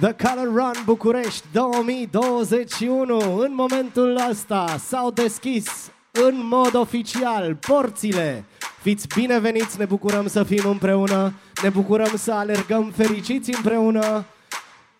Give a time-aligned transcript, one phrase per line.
[0.00, 3.38] The Color Run București 2021.
[3.38, 8.44] În momentul ăsta s-au deschis în mod oficial porțile.
[8.82, 11.32] Fiți bineveniți, ne bucurăm să fim împreună,
[11.62, 14.24] ne bucurăm să alergăm fericiți împreună.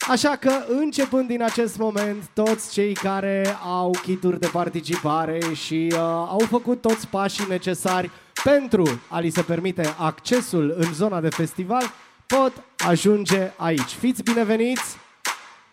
[0.08, 5.98] Așa că, începând din acest moment, toți cei care au kituri de participare și uh,
[6.28, 8.10] au făcut toți pașii necesari
[8.44, 11.82] pentru a li se permite accesul în zona de festival,
[12.36, 12.52] pot
[12.88, 13.90] ajunge aici.
[13.98, 14.96] Fiți bineveniți!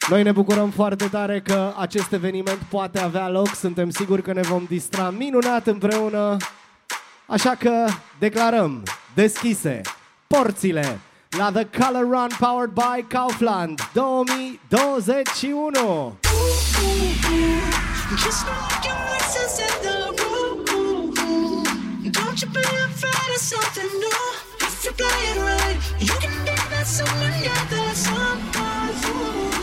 [0.09, 3.55] Noi ne bucurăm foarte tare că acest eveniment poate avea loc.
[3.55, 6.37] Suntem siguri că ne vom distra minunat împreună.
[7.25, 7.85] Așa că
[8.19, 9.81] declarăm deschise
[10.27, 10.99] porțile
[11.37, 16.17] la The Color Run powered by Kaufland 2021.
[22.11, 24.36] Don't you be afraid of something new.
[24.87, 29.56] you play it right, you can be that someone, yeah, that's someone.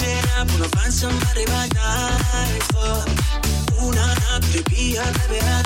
[0.00, 2.96] said I'm gonna find somebody my life for.
[3.80, 5.60] Ooh, nah, nah, to be a baby, I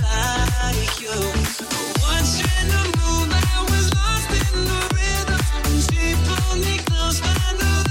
[0.75, 1.19] like you.
[2.11, 5.41] Once in the moon, I was lost in the rhythm.
[5.87, 7.84] She pulled me close, but I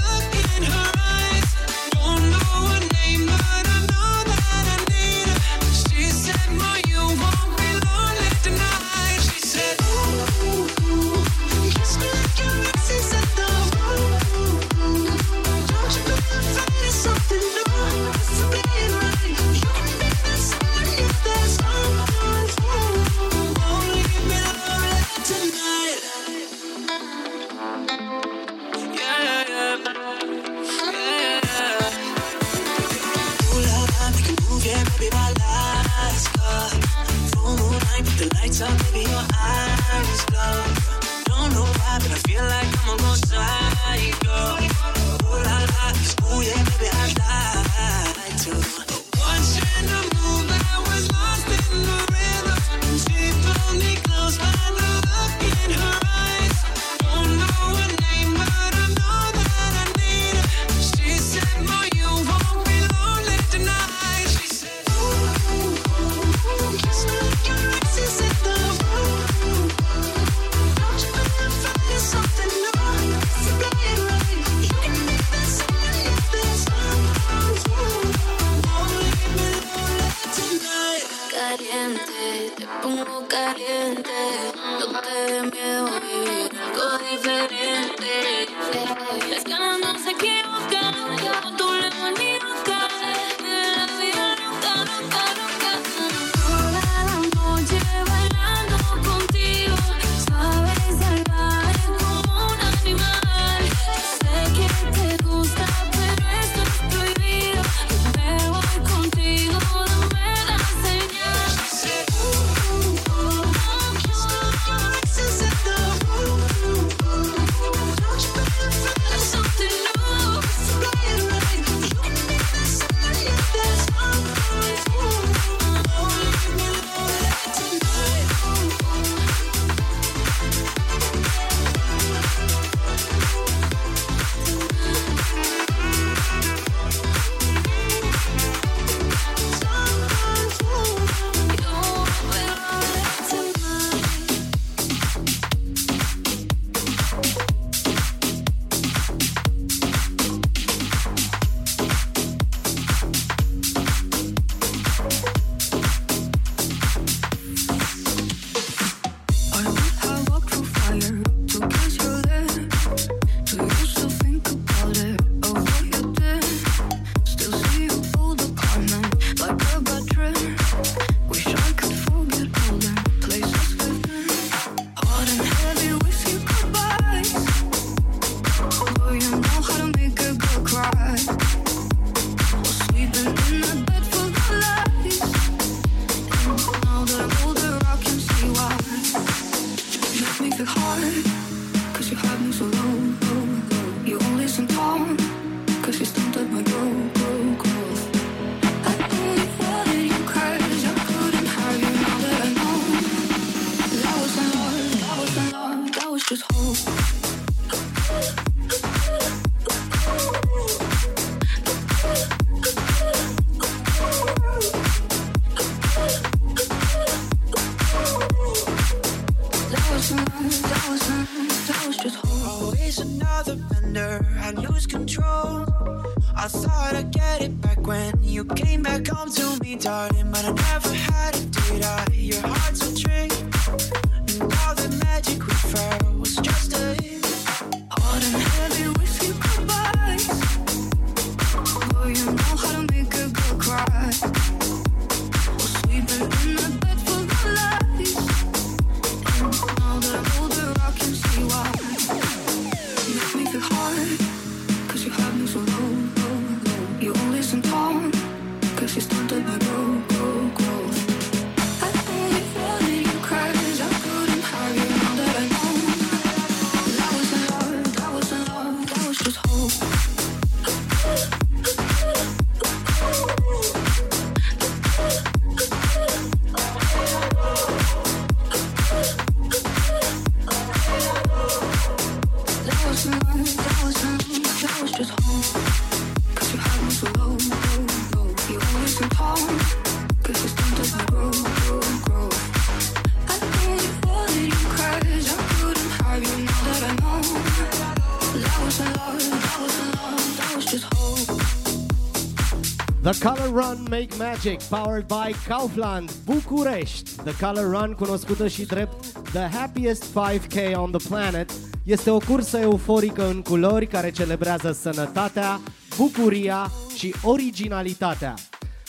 [303.24, 307.10] Color Run Make Magic, powered by Kaufland, București.
[307.24, 311.50] The Color Run, cunoscută și drept The Happiest 5K on the Planet,
[311.84, 315.60] este o cursă euforică în culori care celebrează sănătatea,
[315.96, 318.34] bucuria și originalitatea.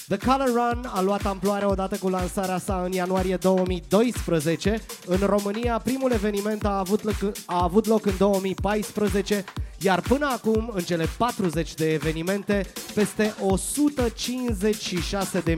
[0.08, 4.82] The Color Run a luat amploare odată cu lansarea sa în ianuarie 2012.
[5.06, 7.16] În România, primul eveniment a avut loc,
[7.46, 9.44] a avut loc în 2014,
[9.80, 12.66] iar până acum, în cele 40 de evenimente,
[12.96, 13.34] peste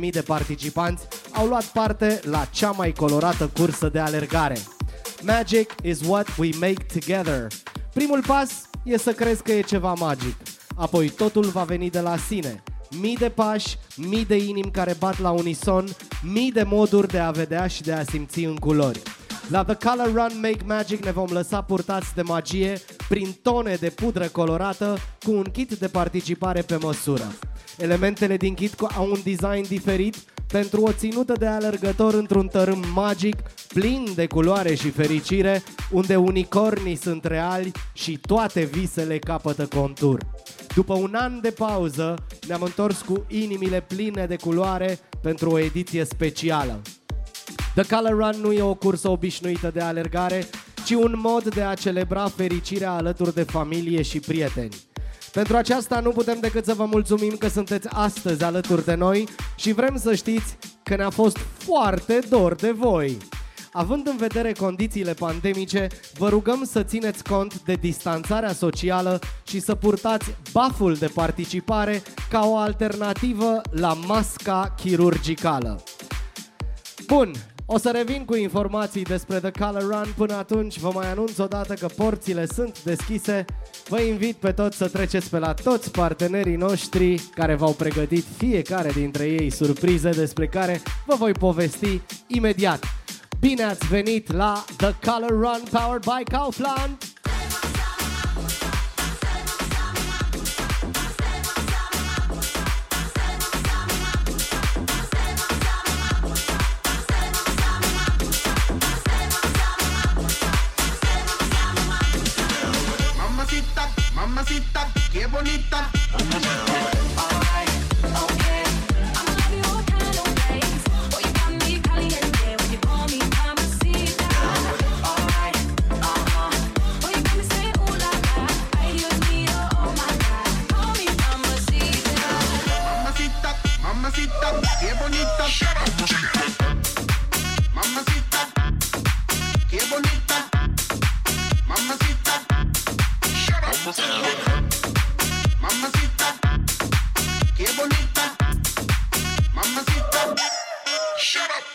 [0.05, 4.57] 156.000 de participanți au luat parte la cea mai colorată cursă de alergare.
[5.21, 7.47] Magic is what we make together.
[7.93, 8.49] Primul pas
[8.83, 10.35] e să crezi că e ceva magic.
[10.75, 12.63] Apoi totul va veni de la sine.
[12.99, 15.85] Mii de pași, mii de inimi care bat la unison,
[16.23, 19.01] mii de moduri de a vedea și de a simți în culori.
[19.49, 22.79] La The Color Run Make Magic ne vom lăsa purtați de magie
[23.09, 27.31] prin tone de pudră colorată cu un kit de participare pe măsură.
[27.77, 30.15] Elementele din kit cu- au un design diferit
[30.47, 33.35] pentru o ținută de alergător într-un tărâm magic,
[33.67, 40.19] plin de culoare și fericire, unde unicornii sunt reali și toate visele capătă contur.
[40.75, 42.15] După un an de pauză,
[42.47, 46.81] ne-am întors cu inimile pline de culoare pentru o ediție specială.
[47.77, 50.47] The Color Run nu e o cursă obișnuită de alergare,
[50.85, 54.75] ci un mod de a celebra fericirea alături de familie și prieteni.
[55.31, 59.71] Pentru aceasta nu putem decât să vă mulțumim că sunteți astăzi alături de noi și
[59.71, 63.17] vrem să știți că ne-a fost foarte dor de voi.
[63.71, 65.87] Având în vedere condițiile pandemice,
[66.17, 72.47] vă rugăm să țineți cont de distanțarea socială și să purtați baful de participare ca
[72.47, 75.83] o alternativă la masca chirurgicală.
[77.07, 77.31] Bun,
[77.69, 80.13] o să revin cu informații despre The Color Run.
[80.17, 83.45] Până atunci vă mai anunț odată că porțile sunt deschise.
[83.87, 88.91] Vă invit pe toți să treceți pe la toți partenerii noștri care v-au pregătit fiecare
[88.91, 92.83] dintre ei surprize despre care vă voi povesti imediat.
[93.39, 96.97] Bine ați venit la The Color Run powered by Kaufland!
[115.27, 117.06] Bonita.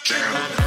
[0.05, 0.62] down.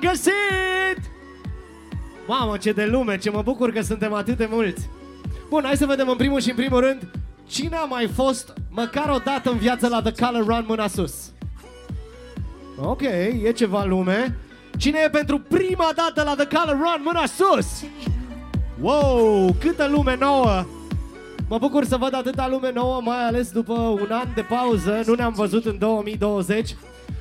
[0.00, 0.10] Run!
[0.10, 1.10] Bine v-am găsit!
[2.26, 4.88] Mamă, ce de lume, ce mă bucur că suntem atât de mulți.
[5.48, 7.10] Bun, hai să vedem în primul și în primul rând
[7.46, 11.32] cine a mai fost măcar o dată în viață la The Color Run mâna sus.
[12.80, 13.02] Ok,
[13.44, 14.38] e ceva lume.
[14.78, 17.84] Cine e pentru prima dată la The Color Run mâna sus?
[18.80, 20.64] Wow, câtă lume nouă!
[21.48, 25.02] Mă bucur să văd atâta lume nouă, mai ales după un an de pauză.
[25.06, 26.76] Nu ne-am văzut în 2020.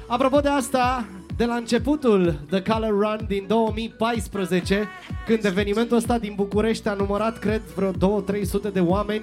[0.08, 1.06] Apropo de asta,
[1.38, 4.88] de la începutul The Color Run din 2014,
[5.26, 9.22] când evenimentul ăsta din București a numărat, cred, vreo 2-300 de oameni,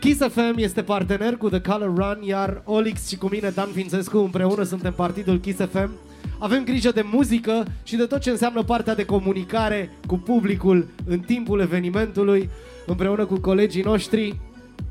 [0.00, 4.18] Kiss FM este partener cu The Color Run, iar Olix și cu mine, Dan Fințescu,
[4.18, 5.90] împreună suntem partidul Kiss FM.
[6.38, 11.18] Avem grijă de muzică și de tot ce înseamnă partea de comunicare cu publicul în
[11.18, 12.48] timpul evenimentului,
[12.86, 14.38] împreună cu colegii noștri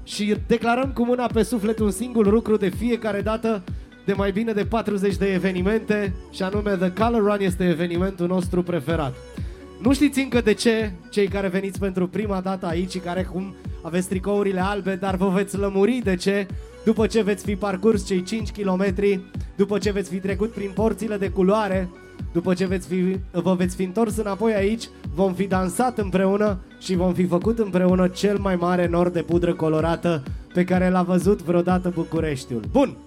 [0.03, 3.63] și declarăm cu mâna pe suflet un singur lucru de fiecare dată
[4.05, 8.63] de mai bine de 40 de evenimente și anume The Color Run este evenimentul nostru
[8.63, 9.15] preferat.
[9.81, 13.55] Nu știți încă de ce, cei care veniți pentru prima dată aici și care acum
[13.81, 16.47] aveți tricourile albe, dar vă veți lămuri de ce
[16.83, 18.95] după ce veți fi parcurs cei 5 km,
[19.55, 21.89] după ce veți fi trecut prin porțile de culoare,
[22.33, 26.95] după ce veți fi, vă veți fi întors înapoi aici, vom fi dansat împreună și
[26.95, 31.41] vom fi făcut împreună cel mai mare nor de pudră colorată pe care l-a văzut
[31.41, 32.61] vreodată Bucureștiul.
[32.71, 32.97] Bun!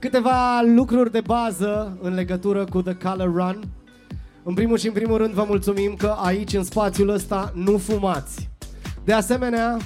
[0.00, 3.60] Câteva lucruri de bază în legătură cu The Color Run.
[4.42, 8.48] În primul și în primul rând vă mulțumim că aici în spațiul ăsta nu fumați.
[9.04, 9.76] De asemenea,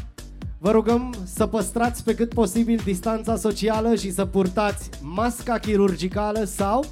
[0.59, 6.85] vă rugăm să păstrați pe cât posibil distanța socială și să purtați masca chirurgicală sau,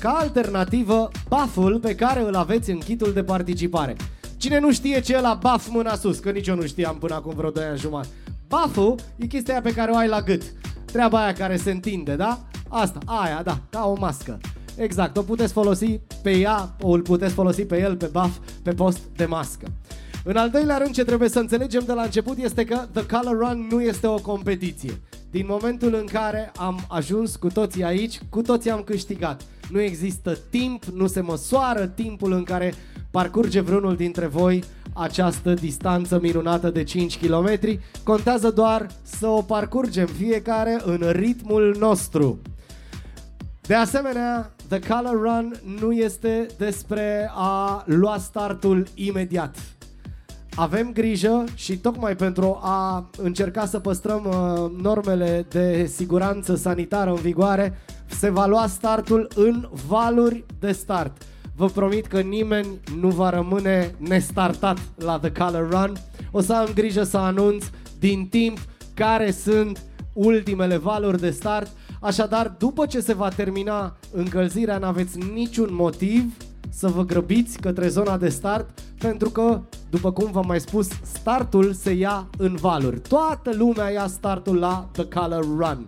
[0.00, 3.96] ca alternativă, buff-ul pe care îl aveți în kitul de participare.
[4.36, 7.14] Cine nu știe ce e la buff mâna sus, că nici eu nu știam până
[7.14, 8.08] acum vreo 2 ani jumătate.
[8.48, 10.42] Buff-ul e chestia aia pe care o ai la gât.
[10.84, 12.47] Treaba aia care se întinde, da?
[12.68, 14.38] Asta, aia, da, ca o mască.
[14.76, 18.70] Exact, o puteți folosi pe ea, o îl puteți folosi pe el, pe buff, pe
[18.70, 19.66] post de mască.
[20.24, 23.38] În al doilea rând, ce trebuie să înțelegem de la început este că The Color
[23.38, 25.00] Run nu este o competiție.
[25.30, 29.42] Din momentul în care am ajuns cu toții aici, cu toții am câștigat.
[29.70, 32.74] Nu există timp, nu se măsoară timpul în care
[33.10, 37.58] parcurge vreunul dintre voi această distanță minunată de 5 km.
[38.02, 42.38] Contează doar să o parcurgem fiecare în ritmul nostru.
[43.68, 49.56] De asemenea, The Color Run nu este despre a lua startul imediat.
[50.54, 57.16] Avem grijă și tocmai pentru a încerca să păstrăm uh, normele de siguranță sanitară în
[57.16, 61.22] vigoare, se va lua startul în valuri de start.
[61.56, 65.92] Vă promit că nimeni nu va rămâne nestartat la The Color Run.
[66.30, 67.64] O să am grijă să anunț
[67.98, 68.58] din timp
[68.94, 69.82] care sunt
[70.12, 71.70] ultimele valuri de start.
[72.00, 76.32] Așadar, după ce se va termina încălzirea, n-aveți niciun motiv
[76.70, 81.72] să vă grăbiți către zona de start, pentru că, după cum v-am mai spus, startul
[81.72, 83.00] se ia în valuri.
[83.00, 85.86] Toată lumea ia startul la The Color Run.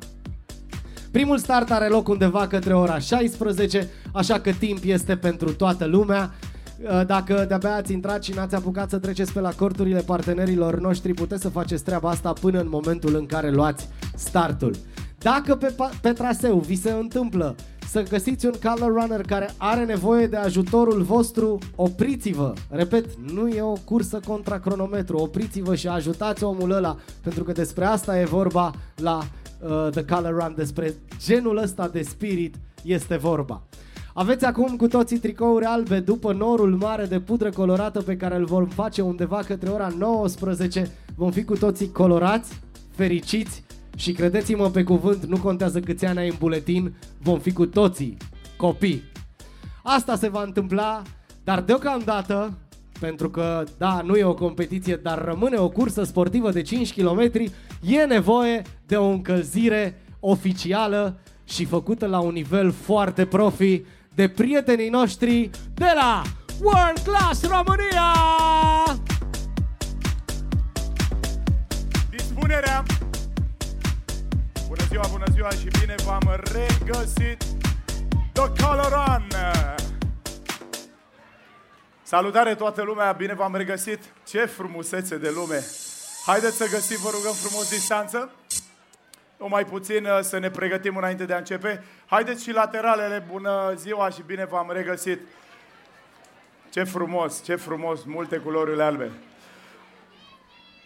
[1.10, 6.34] Primul start are loc undeva către ora 16, așa că timp este pentru toată lumea.
[6.82, 11.14] Uh, Dacă de-abia ați intrat și n-ați apucat să treceți pe la corturile partenerilor noștri,
[11.14, 14.74] puteți să faceți treaba asta până în momentul în care luați startul.
[15.22, 17.56] Dacă pe, pa- pe traseu vi se întâmplă
[17.88, 22.52] să găsiți un color runner care are nevoie de ajutorul vostru, opriți-vă.
[22.68, 27.84] Repet, nu e o cursă contra cronometru, opriți-vă și ajutați omul ăla, pentru că despre
[27.84, 30.94] asta e vorba la uh, The Color Run, despre
[31.26, 33.62] genul ăsta de spirit este vorba.
[34.14, 38.44] Aveți acum cu toții tricouri albe după norul mare de pudră colorată pe care îl
[38.44, 40.90] vom face undeva către ora 19.
[41.16, 43.62] Vom fi cu toții colorați, fericiți
[44.00, 48.16] și credeți-mă pe cuvânt, nu contează câți ani ai în buletin, vom fi cu toții
[48.56, 49.02] copii.
[49.82, 51.02] Asta se va întâmpla,
[51.44, 52.58] dar deocamdată,
[53.00, 57.30] pentru că, da, nu e o competiție, dar rămâne o cursă sportivă de 5 km,
[57.80, 63.82] e nevoie de o încălzire oficială și făcută la un nivel foarte profi
[64.14, 66.22] de prietenii noștri de la
[66.62, 68.12] World Class România!
[72.10, 72.84] Dispunerea!
[74.90, 77.44] Bună ziua, bună ziua și bine v-am regăsit
[78.32, 79.26] The Color On!
[82.02, 83.98] Salutare toată lumea, bine v-am regăsit!
[84.26, 85.64] Ce frumusețe de lume!
[86.26, 88.30] Haideți să găsim, vă rugăm frumos, distanță.
[89.38, 91.84] O mai puțin uh, să ne pregătim înainte de a începe.
[92.06, 95.20] Haideți și lateralele, bună ziua și bine v-am regăsit!
[96.70, 99.10] Ce frumos, ce frumos, multe culorile albe.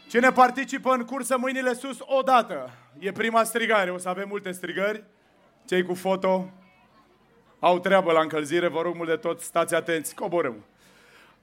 [0.08, 2.70] Cine participă în cursă, mâinile sus odată.
[2.98, 5.04] E prima strigare, o să avem multe strigări.
[5.64, 6.52] Cei cu foto
[7.58, 10.64] au treabă la încălzire, vă rog mult de tot, stați atenți, coborâm.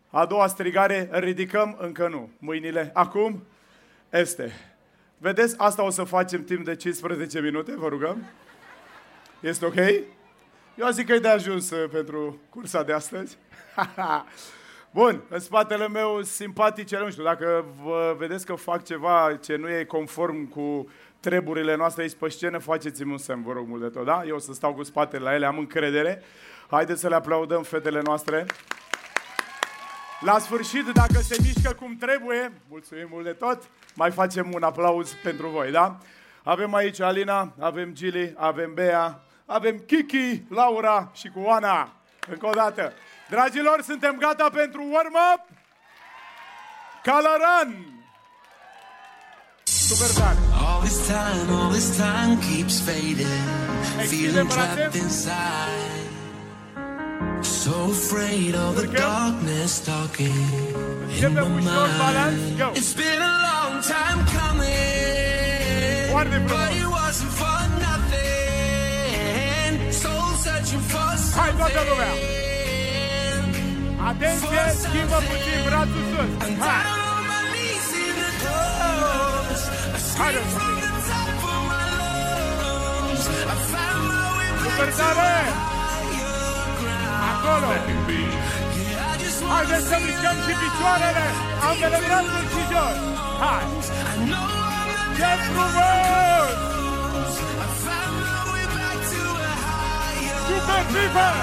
[0.10, 2.30] A doua strigare, ridicăm, încă nu.
[2.38, 3.44] Mâinile, acum,
[4.10, 4.52] este.
[5.18, 8.24] Vedeți, asta o să facem timp de 15 minute, vă rugăm.
[9.40, 9.76] Este ok?
[10.76, 13.38] Eu zic că e de ajuns uh, pentru cursa de astăzi.
[14.94, 19.70] Bun, în spatele meu simpatice, nu știu, dacă vă vedeți că fac ceva ce nu
[19.70, 20.90] e conform cu
[21.22, 24.24] treburile noastre aici pe scenă, faceți-mi un semn, vă rog mult de tot, da?
[24.26, 26.22] Eu o să stau cu spatele la ele, am încredere.
[26.70, 28.46] Haideți să le aplaudăm fetele noastre.
[30.20, 35.14] La sfârșit, dacă se mișcă cum trebuie, mulțumim mult de tot, mai facem un aplauz
[35.24, 35.98] pentru voi, da?
[36.44, 41.92] Avem aici Alina, avem Gili, avem Bea, avem Kiki, Laura și cu Oana.
[42.28, 42.94] Încă o dată.
[43.30, 45.48] Dragilor, suntem gata pentru warm-up?
[47.04, 48.01] Coloran!
[49.92, 50.38] Super tare!
[50.56, 53.28] All this time, all this time keeps fading.
[54.08, 56.08] Feeling trapped inside.
[57.42, 62.66] So afraid of the darkness talking in my Începem ușor, balans, go!
[62.66, 62.78] mind.
[62.78, 69.72] It's been a long time coming, but it wasn't for nothing.
[70.02, 71.76] Soul searching for something.
[74.10, 76.30] Atenție, schimbă puțin brațul sus!
[76.60, 77.11] Hai!
[80.20, 81.92] Higher ground.
[87.30, 87.70] Acolo!
[87.72, 90.62] Yeah, I just wanna Haideți să feel mișcăm și alive.
[90.64, 91.26] picioarele!
[91.70, 92.98] Ambele brațuri și jos!
[93.42, 93.64] Hai!
[93.68, 96.56] I know I'm not Ce frumos!
[97.64, 101.36] I found my way back to a higher Super super!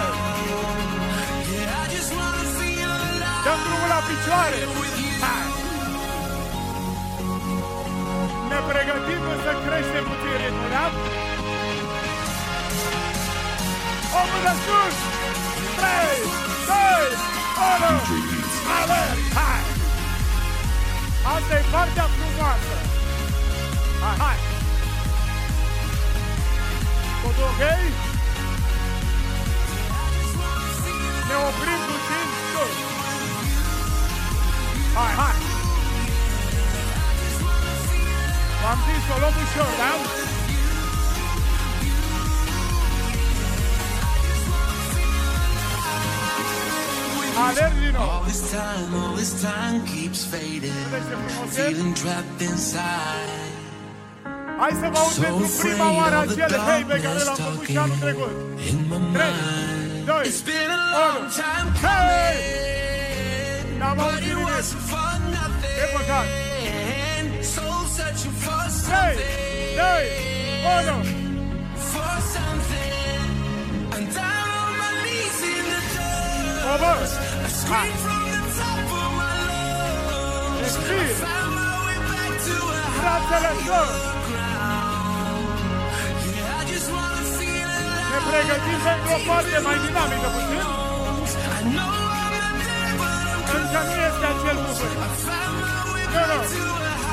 [1.53, 4.61] Yeah, I just wanna feel alive Dăm drumul la picioare!
[4.81, 5.11] with you.
[5.25, 5.58] Hai!
[8.49, 10.85] Ne pregătim să creștem puțin ritmul, da?
[14.19, 14.97] O mână sus!
[15.79, 15.91] 3,
[16.71, 17.11] 2,
[17.81, 17.91] 1!
[18.79, 19.19] Alerg!
[19.39, 19.63] Hai!
[21.35, 22.77] Asta e partea frumoasă!
[24.03, 24.39] Hai, hai!
[27.23, 27.63] Totul ok?
[31.29, 32.77] Ne oprim puțin sus!
[34.95, 35.48] Hai, hai!
[38.63, 39.91] V-am zis, o luăm ușor, da?
[47.47, 48.03] Alerg din nou!
[48.11, 50.77] All this time, all this time keeps fading.
[50.93, 51.61] Vedeți ce frumos e?
[51.61, 53.33] Feeling trapped inside.
[54.61, 57.19] Hai să vă aud So pentru prima oară afraid of the acel hei pe care
[57.19, 58.33] darkness l-am făcut și talking anul trecut.
[58.71, 60.07] in my Trei, mind.
[60.11, 60.97] doi, It's been a unu.
[61.01, 61.99] long time Hei!
[61.99, 62.39] coming,
[63.81, 64.47] N-am but auzit it nimic.
[64.51, 65.77] wasn't for nothing.
[65.83, 66.27] E păcat.
[67.55, 70.05] Soul searching for something, doi,
[70.77, 70.97] unu.
[71.93, 73.31] for something.
[73.95, 75.81] I'm down on my knees in the
[76.71, 76.93] O, bă!
[77.01, 77.17] dust.
[77.47, 79.37] I scream from the top of my
[80.09, 80.61] lungs.
[80.65, 81.09] Respir!
[81.25, 82.83] Found my way back to a
[83.67, 84.03] sus!
[84.29, 85.59] ground.
[86.37, 88.13] Yeah, I just wanna feel alive.
[88.13, 90.61] Ne pregătim pentru o parte mai dinamică puțin.
[90.61, 94.97] I know I'm not there, but I'm Încă nu este acel cuvânt.
[95.27, 96.39] found my way Nu, nu.
[96.39, 97.08] back to a higher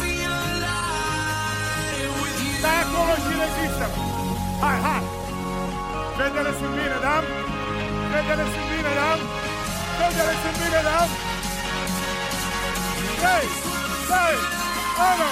[0.00, 0.90] feel alive
[2.20, 2.56] with you.
[2.60, 3.86] Stai acolo și rezistă.
[4.62, 5.02] Hai, hai!
[6.16, 7.16] Fetele sunt bine, da?
[8.12, 9.10] Fetele sunt bine, da?
[9.98, 10.98] Fetele sunt bine, da?
[13.22, 13.46] 3,
[14.08, 14.36] 2,
[15.10, 15.30] 1,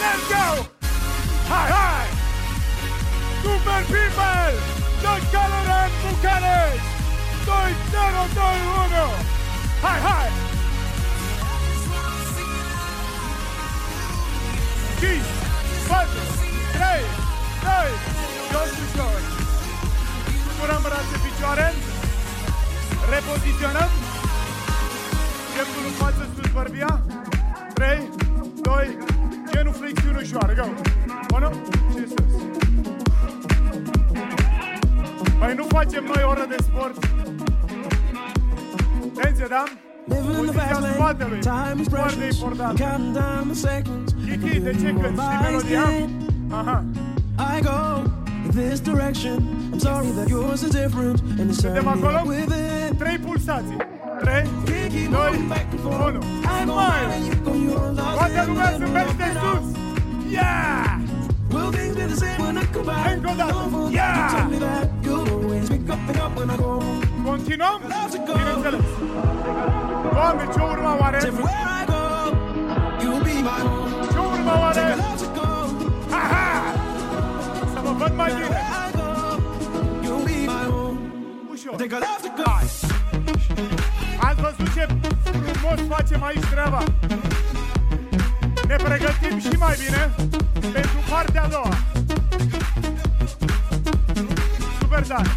[0.00, 0.46] let's go!
[1.50, 2.06] Hai, hai!
[3.42, 4.52] Super People!
[5.04, 6.84] The Coloran Bucarest!
[7.44, 8.56] 2, 0, 2,
[8.92, 9.06] 1!
[9.84, 10.53] Hai, hai!
[15.00, 15.22] 5,
[15.88, 16.08] 4,
[16.76, 17.04] 3,
[17.62, 17.90] 2,
[18.52, 19.20] jos ușor.
[20.58, 21.68] Curăm brațe, picioare.
[23.12, 23.90] Repoziționăm.
[25.52, 27.02] Pieptul în față, sus bărbia.
[27.74, 28.10] 3,
[28.62, 28.98] 2,
[29.52, 30.52] genuflexiune ușoară.
[30.58, 30.66] Go!
[31.34, 31.50] 1
[31.92, 32.32] și sus.
[35.38, 36.96] Păi nu facem noi oră de sport.
[39.18, 39.64] Atenție, da?
[40.06, 41.38] Living in the Poziția fast lane, spatelui.
[41.40, 42.36] time is Foarte precious.
[42.40, 42.78] important.
[42.78, 44.08] Counting down the seconds.
[44.26, 45.20] Kiki, de ce cânti?
[45.20, 45.84] Știi melodia?
[46.50, 46.84] Aha.
[47.56, 47.78] I go
[48.46, 49.36] in this direction.
[49.72, 52.18] I'm sorry that yours is different, and it's Suntem turning me acolo?
[52.20, 52.96] up within.
[53.02, 53.76] Trei pulsații.
[54.20, 56.00] 3, Can't keep 2, moving back and forth.
[56.00, 56.16] 1.
[56.56, 57.96] I go mine and you go yours.
[57.98, 59.42] Lost Toată in lumea the se middle of merge it sus.
[59.48, 59.62] all.
[60.38, 61.00] Yeah!
[61.54, 63.06] Will things be the same when I come back?
[63.14, 63.52] Încă o dată.
[63.52, 64.16] Don't forget Yeah!
[64.20, 67.00] you told me that you'll always pick up and up when I go home.
[67.30, 67.76] Continuăm?
[68.38, 68.86] Bineînțeles.
[70.14, 71.16] Doamne, ce urma oare?
[71.16, 72.02] Everywhere I go,
[73.02, 73.90] you'll be my home.
[74.12, 74.80] Ce urma oare?
[74.80, 75.48] Take a love to go.
[76.20, 76.46] Aha!
[77.72, 78.44] Să mă văd mai bine.
[78.44, 79.08] Everywhere I go,
[80.04, 80.98] you'll be my home.
[81.52, 81.74] Ușor.
[81.82, 82.50] Take a love to go.
[84.26, 84.86] Ați văzut ce
[85.22, 86.82] frumos facem aici treaba?
[88.68, 90.14] Ne pregătim și mai bine
[90.72, 91.74] pentru partea a doua.
[94.80, 95.30] Super tare.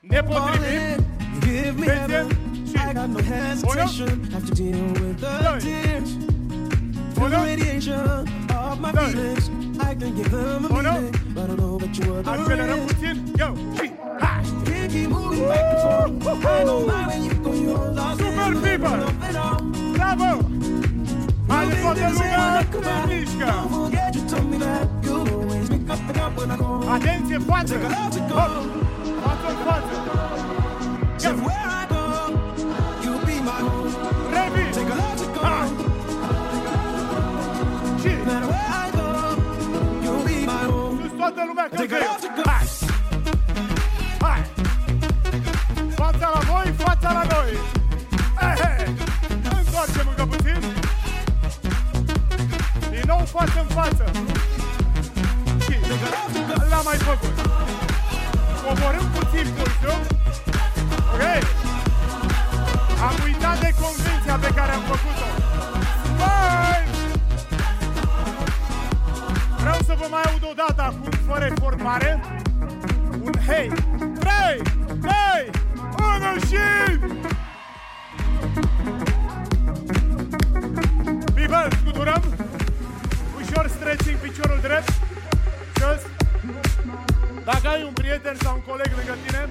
[0.00, 1.06] Ne potrivim.
[1.46, 2.45] Darling,
[2.96, 4.24] got no hesitation.
[4.32, 5.58] Have to deal with the Doi.
[5.60, 6.10] tears.
[7.14, 7.44] Feel the Unu.
[7.44, 7.92] radiation
[8.62, 9.08] of my Doi.
[9.12, 9.44] feelings.
[9.88, 10.92] I can give them a Unu.
[10.94, 12.94] meaning, but I know that you are the Accelerăm risk.
[12.94, 13.16] puțin.
[13.40, 13.48] Go!
[13.76, 13.90] Și
[14.22, 14.40] hai!
[14.68, 16.44] Can't keep moving back and forth.
[16.44, 18.94] I know mine when you go, you're lost Super in the people.
[18.94, 19.60] middle of it all.
[19.96, 20.30] Bravo!
[21.50, 22.76] Haide Will toată things be the same lumea when
[41.36, 41.44] home.
[41.44, 42.42] sus toată lumea că Take a love to go.
[42.50, 42.66] Hai!
[44.20, 44.42] Hai!
[45.94, 47.50] Fața la voi, fața la noi!
[48.50, 48.94] Ehe!
[49.58, 50.60] Întoarcem încă puțin!
[52.90, 54.04] Din nou față în față!
[55.64, 55.74] Și
[56.70, 57.34] l-am mai făcut!
[58.64, 60.00] Coborâm puțin pulsul.
[61.12, 61.22] Ok?
[63.08, 65.28] Am uitat de convenția pe care am făcut-o.
[66.18, 66.86] Bye!
[69.60, 72.20] Vreau să vă mai aud o dată acum, fără formare.
[73.22, 73.72] Un hei!
[74.18, 74.62] 3,
[75.00, 75.10] 2,
[76.32, 76.56] 1 și...
[81.34, 82.22] People, scuturăm.
[83.40, 84.92] Ușor stretching piciorul drept.
[85.78, 86.00] Jos.
[87.44, 89.48] Dacă ai un prieten sau un coleg lângă tine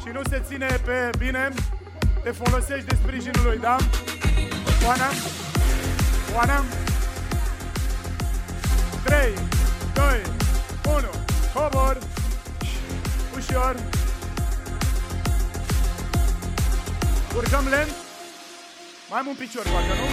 [0.00, 1.48] și nu se ține pe bine,
[2.22, 3.76] te folosești de sprijinul lui, da?
[4.86, 5.08] Oana?
[6.34, 6.64] Oana?
[9.04, 9.32] 3,
[9.94, 10.39] 2,
[11.54, 11.98] 1, cobor,
[13.36, 13.74] ușor,
[17.36, 17.94] urcăm lent,
[19.10, 20.06] mai am un picior, parcă nu?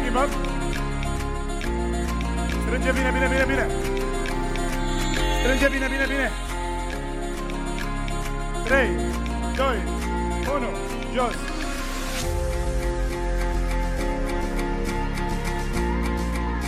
[0.00, 0.30] Schimbăm,
[2.64, 3.66] strânge bine, bine, bine, bine,
[5.40, 6.30] strânge bine, bine, bine,
[8.64, 8.88] 3,
[9.56, 9.82] 2,
[10.54, 10.66] 1,
[11.14, 11.34] jos,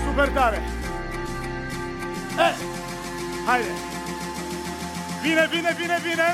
[0.04, 0.62] super tare.
[2.38, 2.77] Eh,
[3.48, 3.72] haide.
[5.22, 6.28] Vine, vine, vine, vine.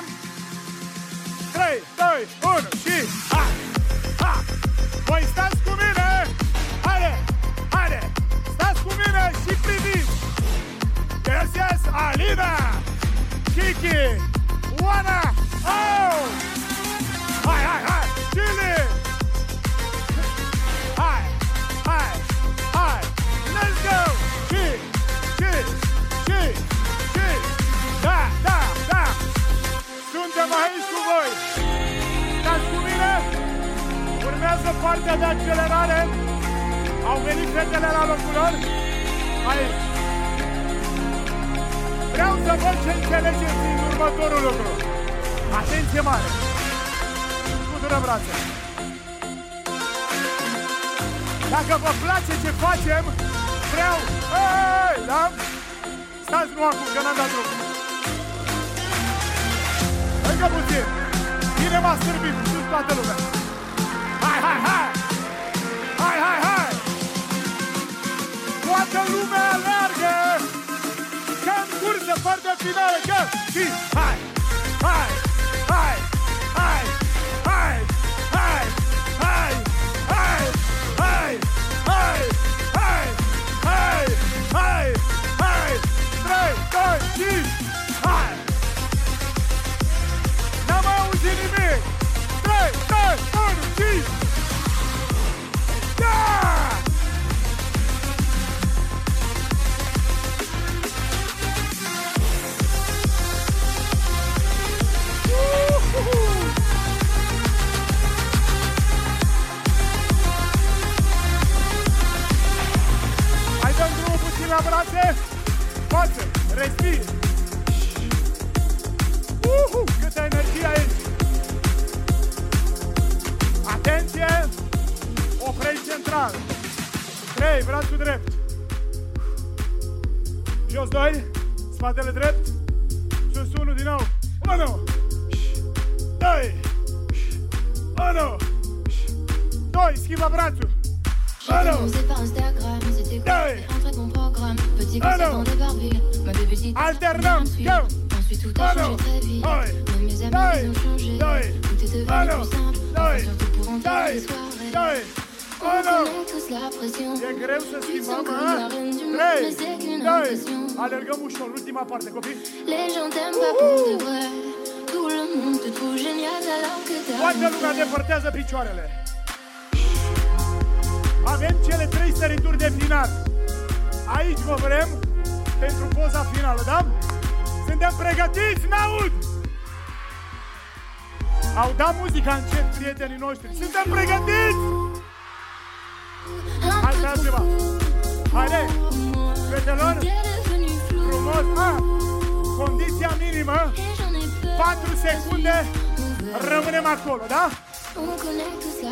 [1.53, 3.45] 3, 2, 1 și ha,
[4.21, 4.45] ha.
[5.05, 6.27] Voi stați cu mine.
[6.85, 7.19] Haide,
[7.71, 8.13] haide.
[8.53, 10.11] Stați cu mine și priviți.
[11.27, 12.53] Yes, yes, Alina.
[13.55, 14.01] Kiki.
[14.83, 15.35] Oana.
[15.65, 16.54] Oh.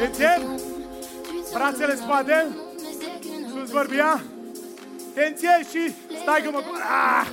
[0.05, 0.41] Înțeleg?
[1.53, 2.47] Brațele spate.
[3.51, 4.23] Sus vorbia.
[5.15, 6.63] Tenție și stai că mă...
[7.21, 7.27] Ah!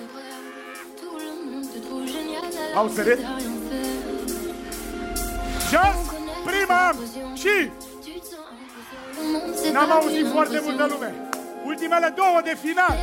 [2.75, 3.19] Au sărit?
[5.69, 5.97] Jos!
[6.45, 6.95] Prima!
[7.33, 7.71] Și...
[9.71, 11.13] N-am auzit foarte multă lume.
[11.65, 12.97] Ultimele două de final.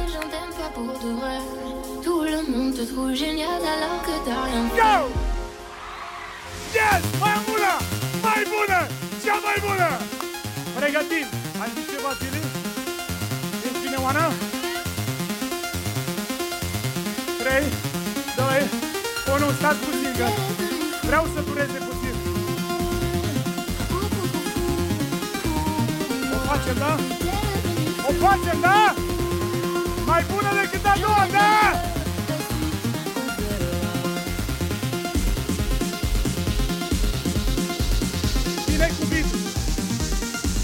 [4.78, 4.94] Go!
[6.72, 7.02] Yes!
[7.20, 7.72] Mai bună!
[8.22, 8.95] Mai bună!
[9.36, 9.90] Cea mai bună!
[10.78, 11.26] Pregătim!
[11.62, 12.40] Ai zis ceva, Tili?
[13.66, 14.26] Ești bine, Oana?
[17.38, 17.62] 3,
[18.36, 18.62] 2,
[19.34, 20.26] 1, stați puțin, că
[21.08, 22.14] vreau să dureze puțin.
[26.34, 26.92] O facem, da?
[28.08, 28.94] O facem, da?
[30.10, 31.50] Mai bună decât a doua, da?
[38.86, 39.30] Bine cu beat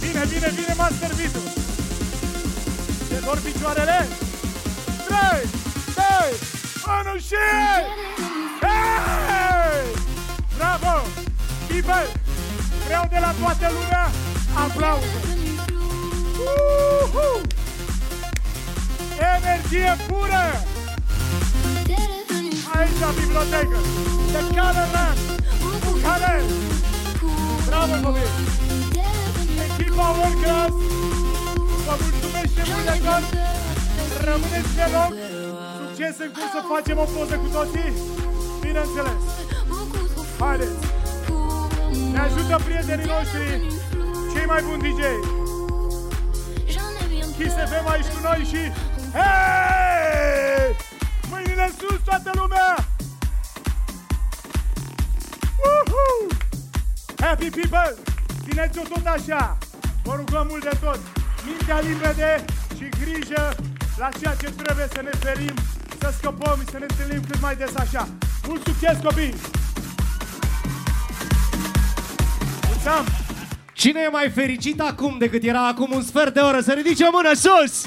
[0.01, 1.35] Bine, bine, bine master beat
[3.09, 4.09] Se dor picioarele
[5.07, 5.19] 3,
[5.95, 6.05] 2,
[7.13, 7.43] 1 și
[8.63, 9.85] Hey!
[10.57, 10.95] Bravo!
[11.69, 12.07] People!
[12.87, 14.11] Vreau de la toată lumea
[14.65, 15.19] aplauze!
[17.03, 17.41] Uhu!
[19.35, 20.45] Energie pură!
[22.75, 23.77] Aici la bibliotecă!
[24.33, 25.32] The Color Run!
[27.83, 28.03] Bucharest!
[28.03, 28.31] Bravo, copii!
[29.65, 30.75] Echipa World Class!
[31.87, 33.25] Vă mulțumește mult de tot!
[34.27, 35.13] Rămâneți pe loc!
[35.79, 37.93] Succes în curs să facem o poză cu toții!
[38.61, 39.23] Bineînțeles!
[40.39, 40.87] Haideți!
[42.13, 43.47] Ne ajută prietenii noștri,
[44.33, 45.03] cei mai buni DJ!
[47.37, 48.63] Kiss FM aici cu noi și...
[49.17, 50.77] Hei!
[51.31, 52.92] Mâinile sus, toată lumea!
[57.23, 57.95] Happy people!
[58.49, 59.59] Țineți-o tot așa!
[60.05, 61.01] Vă rugăm mult de tot!
[61.47, 62.45] Mintea limpede
[62.77, 63.55] și grijă
[63.97, 65.55] la ceea ce trebuie să ne ferim,
[66.01, 68.09] să scăpăm și să ne întâlnim cât mai des așa.
[68.47, 69.35] Mult succes, copii!
[72.67, 73.05] Mulțumim!
[73.73, 76.61] Cine e mai fericit acum decât era acum un sfert de oră?
[76.61, 77.85] Să ridice o mână sus!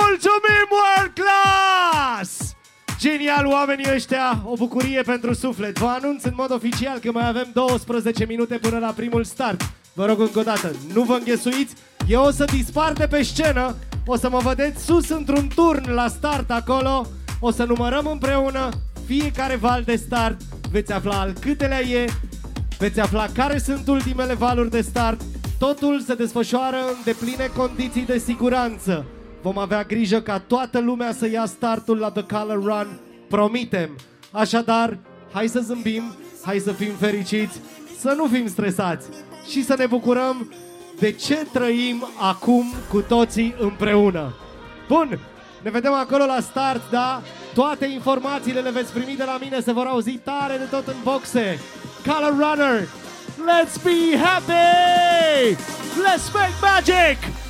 [0.00, 2.51] Mulțumim, World Class!
[3.02, 5.78] Genial, oamenii ăștia, o bucurie pentru suflet.
[5.78, 9.70] Vă anunț în mod oficial că mai avem 12 minute până la primul start.
[9.92, 11.74] Vă rog încă o dată, nu vă înghesuiți,
[12.08, 13.74] eu o să dispar de pe scenă,
[14.06, 17.06] o să mă vedeți sus într-un turn la start acolo,
[17.40, 18.68] o să numărăm împreună
[19.06, 22.04] fiecare val de start, veți afla al câtelea e,
[22.78, 25.20] Veți afla care sunt ultimele valuri de start.
[25.58, 29.04] Totul se desfășoară în depline condiții de siguranță.
[29.42, 33.96] Vom avea grijă ca toată lumea să ia startul la The Color Run Promitem.
[34.30, 34.98] Așadar,
[35.32, 37.60] hai să zâmbim, hai să fim fericiți,
[37.98, 39.06] să nu fim stresați
[39.50, 40.52] și să ne bucurăm
[40.98, 44.34] de ce trăim acum cu toții împreună.
[44.88, 45.18] Bun,
[45.62, 47.22] ne vedem acolo la start, da?
[47.54, 50.96] Toate informațiile le veți primi de la mine, se vor auzi tare de tot în
[51.02, 51.58] boxe.
[52.06, 52.80] Color Runner,
[53.50, 55.56] let's be happy!
[56.04, 57.41] Let's make magic!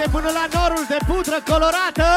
[0.00, 2.08] 30 de minute până la norul de pudră colorată.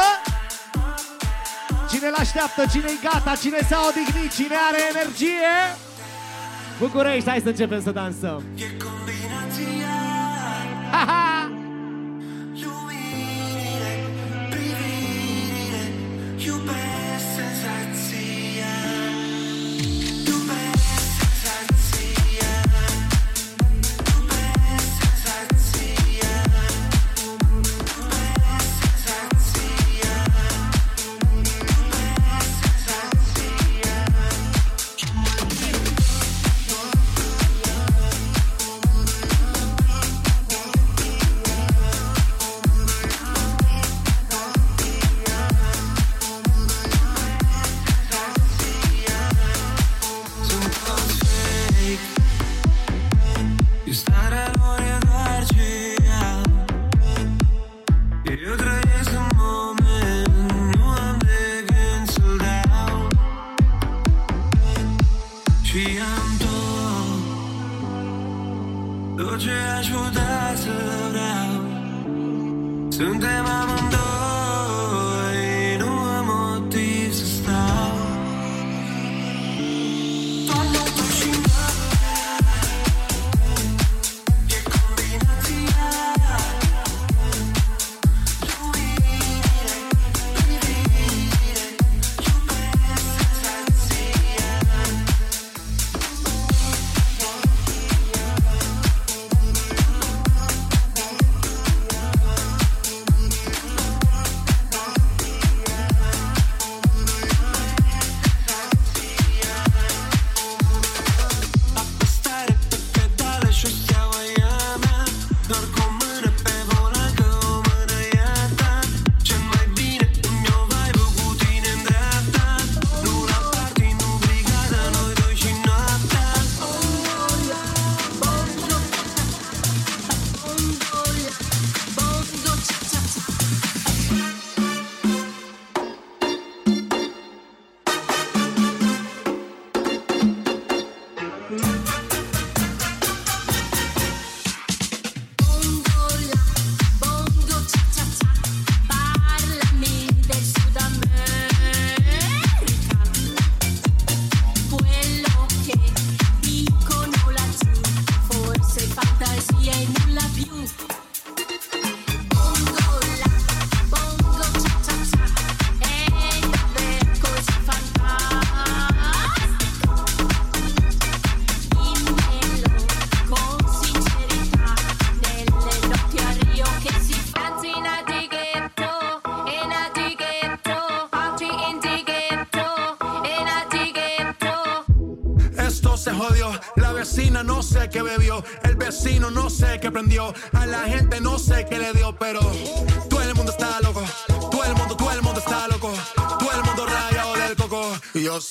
[1.89, 5.53] Cine l-așteaptă, cine-i gata, cine s-a odihnit, cine are energie?
[6.79, 8.43] București, hai să începem să dansăm.
[10.91, 11.23] Ha, ha!
[16.63, 17.02] Starea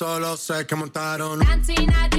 [0.02, 2.11] solo sé que montaron Fanzi in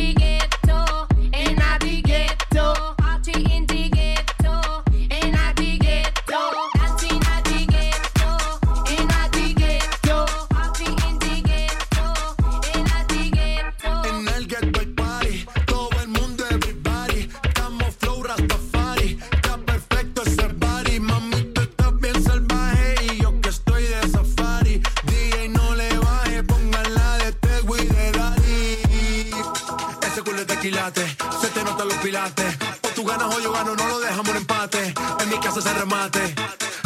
[30.13, 32.55] Ese culo de quilate, se te notan los pilates.
[32.83, 34.93] O tú ganas o yo gano, no lo dejamos un empate.
[35.19, 36.35] En mi casa se remate.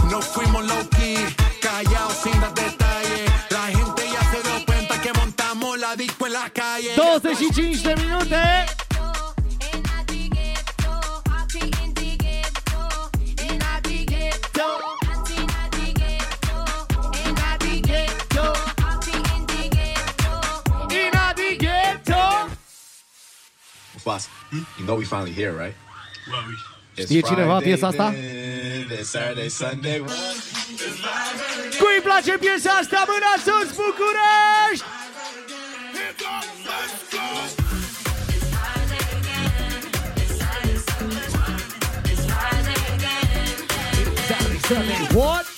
[0.09, 1.17] No fuimos low key,
[1.61, 3.29] callados sin dar detalles.
[3.49, 6.95] La gente ya se dio cuenta que montamos la disco en la calle.
[6.95, 8.86] 12 y 15 minutos.
[24.07, 24.29] Boss,
[24.79, 25.75] you know we finally here, right?
[26.95, 28.09] It's Știe cineva Friday piesa asta?
[28.11, 29.99] then, It's Saturday, Sunday.
[31.79, 33.05] Cui îi place piesa asta?
[33.07, 34.85] Mâna sus, București!
[44.67, 45.56] Sunday, what?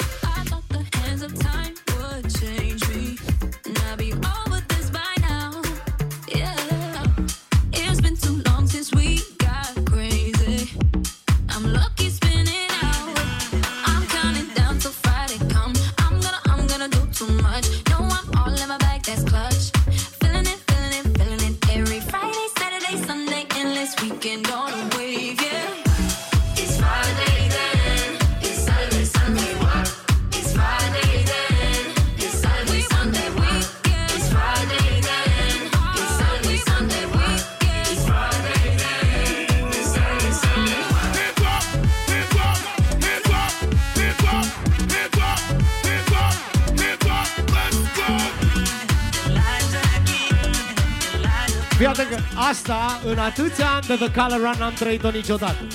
[52.50, 55.68] Asta, în atâția ani de The Color Run, n-am trăit-o niciodată.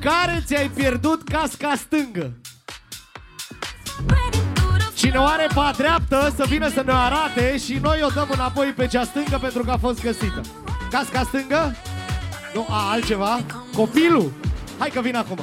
[0.00, 2.32] Care ți-ai pierdut casca stângă?
[4.94, 8.28] Cine o are pe a dreaptă să vină să ne arate și noi o dăm
[8.32, 10.40] înapoi pe cea stângă pentru că a fost găsită.
[10.90, 11.76] Casca stângă?
[12.54, 13.40] Nu, a, altceva?
[13.76, 14.32] Copilul?
[14.78, 15.38] Hai că vin acum.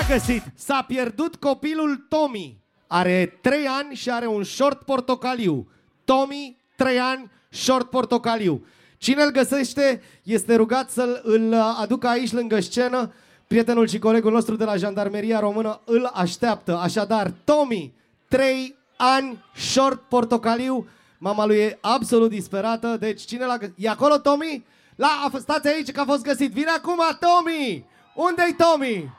[0.00, 2.60] S-a găsit, s-a pierdut copilul Tommy.
[2.86, 5.68] Are 3 ani și are un short portocaliu.
[6.04, 8.64] Tommy, 3 ani, short portocaliu.
[8.98, 13.12] Cine îl găsește este rugat să îl aducă aici lângă scenă.
[13.46, 16.76] Prietenul și colegul nostru de la Jandarmeria Română îl așteaptă.
[16.76, 17.92] Așadar, Tommy,
[18.28, 20.86] 3 ani, short portocaliu.
[21.18, 22.96] Mama lui e absolut disperată.
[23.00, 23.74] Deci cine l-a găsit?
[23.78, 24.64] E acolo Tommy?
[24.96, 26.52] La, a- stați aici că a fost găsit.
[26.52, 27.84] Vine acum Tommy!
[28.14, 29.16] Unde-i Tommy?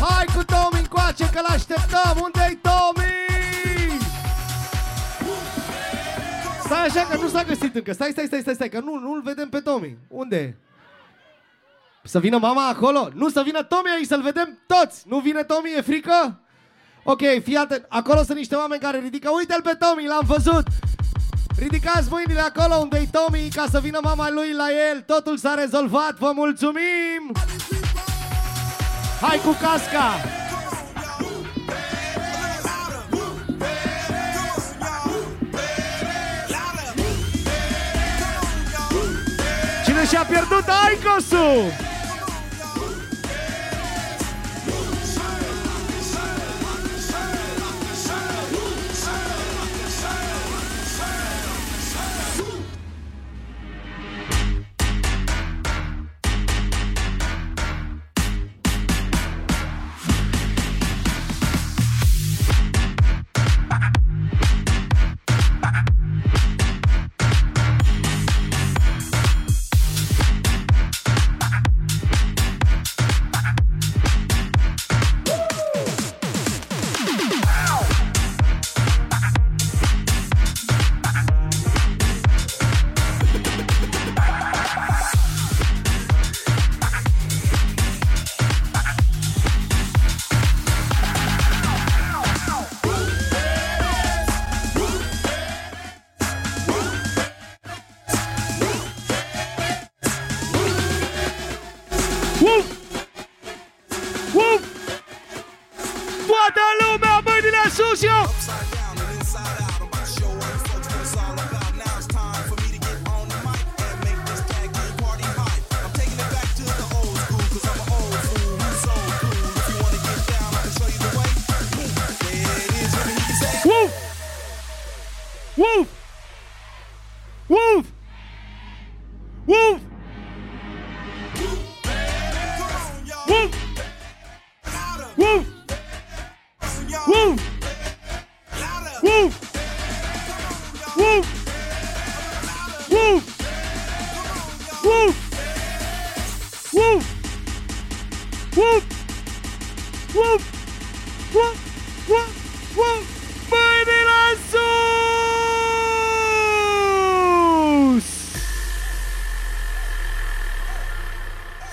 [0.00, 2.16] Hai cu Tommy încoace că l-așteptăm!
[2.22, 3.12] Unde-i Tommy?
[6.64, 7.92] Stai așa că nu s-a găsit încă.
[7.92, 9.98] Stai, stai, stai, stai, stai că nu, nu-l vedem pe Tommy.
[10.08, 10.54] Unde e?
[12.02, 13.08] Să vină mama acolo?
[13.14, 15.02] Nu, să vină Tommy aici, să-l vedem toți.
[15.06, 16.40] Nu vine Tommy, e frică?
[17.04, 17.84] Ok, fii atent.
[17.88, 19.30] Acolo sunt niște oameni care ridică.
[19.30, 20.66] Uite-l pe Tommy, l-am văzut.
[21.58, 25.00] Ridicați mâinile acolo unde-i Tommy ca să vină mama lui la el.
[25.00, 27.32] Totul s-a rezolvat, vă mulțumim!
[29.20, 30.20] Hai cu casca!
[39.84, 41.87] Cine și-a pierdut Aicosul?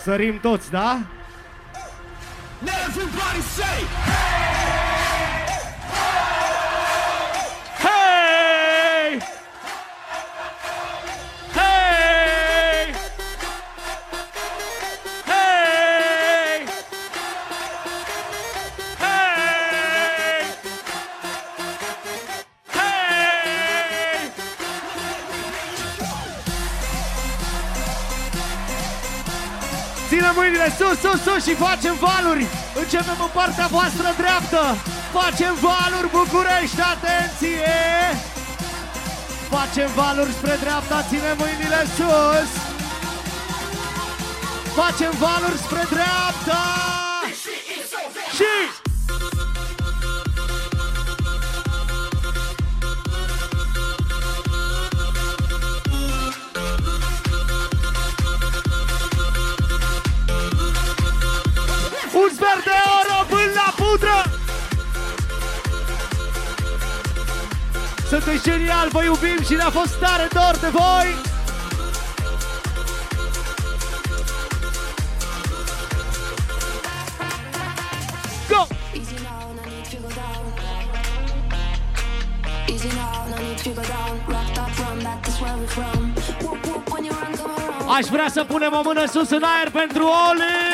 [0.06, 1.00] Sărim toți, da?
[31.02, 32.46] sus, sus, sus și facem valuri
[32.82, 34.62] Începem în partea voastră dreaptă
[35.20, 37.78] Facem valuri București, atenție!
[39.56, 42.50] Facem valuri spre dreapta, ține mâinile sus
[44.80, 47.05] Facem valuri spre dreapta!
[69.16, 71.16] iubim și ne-a fost tare dor de voi!
[78.50, 78.68] Go!
[87.98, 90.65] Aș vrea să punem o mână sus în aer pentru Oli!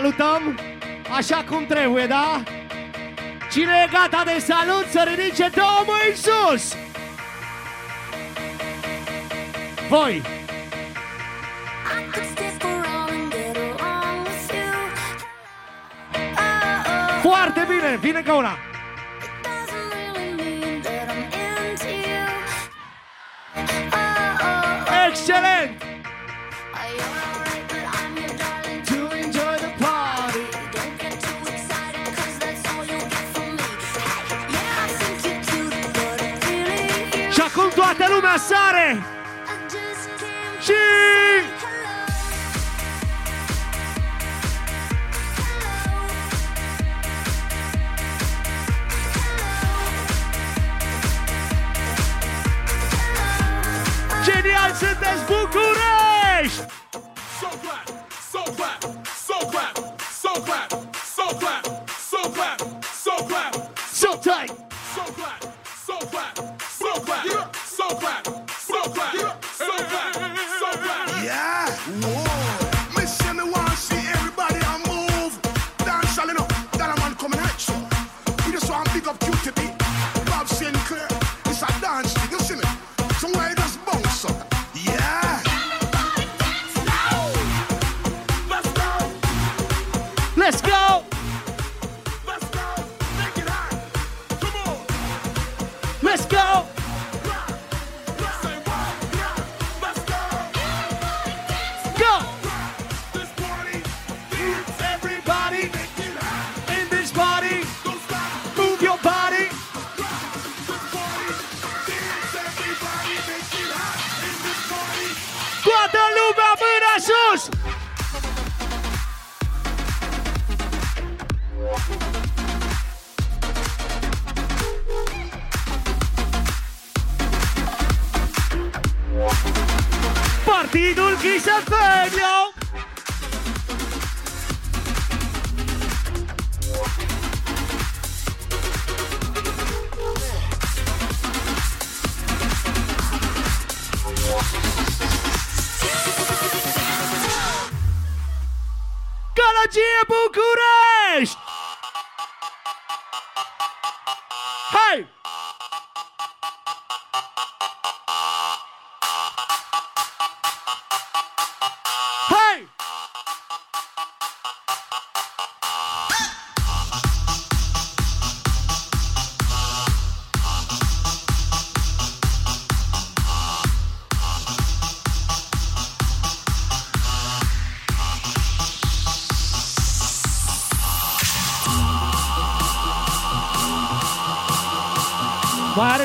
[0.00, 0.58] salutăm
[1.16, 2.42] așa cum trebuie, da?
[3.50, 6.76] Cine e gata de salut să ridice două mâini sus!
[9.88, 10.22] Voi!
[17.22, 17.96] Foarte bine!
[18.00, 18.69] Vine ca una!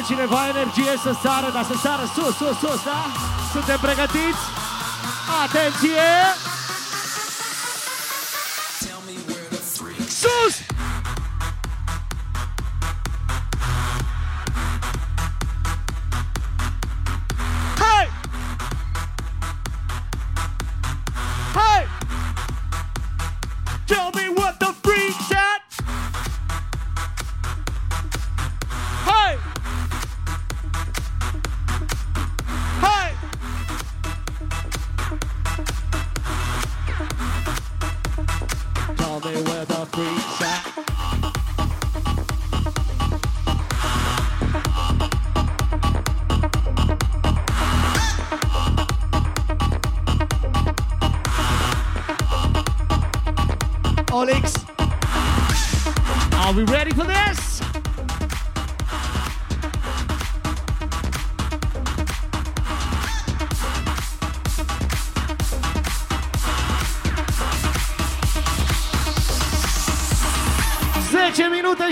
[0.05, 3.01] cineva energie să sară, dar să sară sus, sus, sus, da?
[3.51, 4.43] Suntem pregătiți?
[5.43, 6.44] Atenție!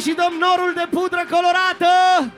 [0.03, 2.31] și domnorul de pudră colorată!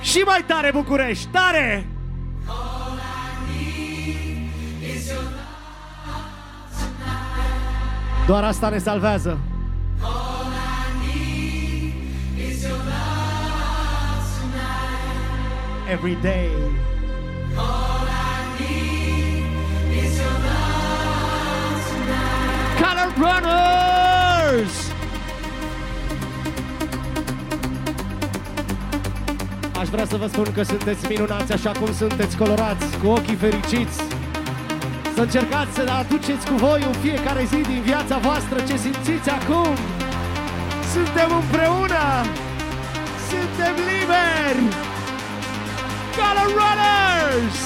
[0.00, 1.86] Și mai tare București, tare!
[8.26, 9.38] Doar asta ne salvează.
[15.88, 16.75] Every day.
[24.56, 24.90] Brothers.
[29.78, 34.00] Aș vrea să vă spun că sunteți minunați așa cum sunteți colorați, cu ochii fericiți.
[35.14, 39.76] Să încercați să aduceți cu voi în fiecare zi din viața voastră ce simțiți acum.
[40.92, 42.04] Suntem împreună!
[43.28, 44.62] Suntem liberi!
[46.16, 47.65] Color Runners!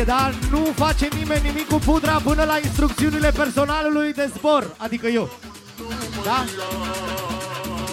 [0.00, 0.30] atenție, da?
[0.50, 5.30] Nu face nimeni nimic cu pudra până la instrucțiunile personalului de zbor, adică eu.
[6.24, 6.44] Da?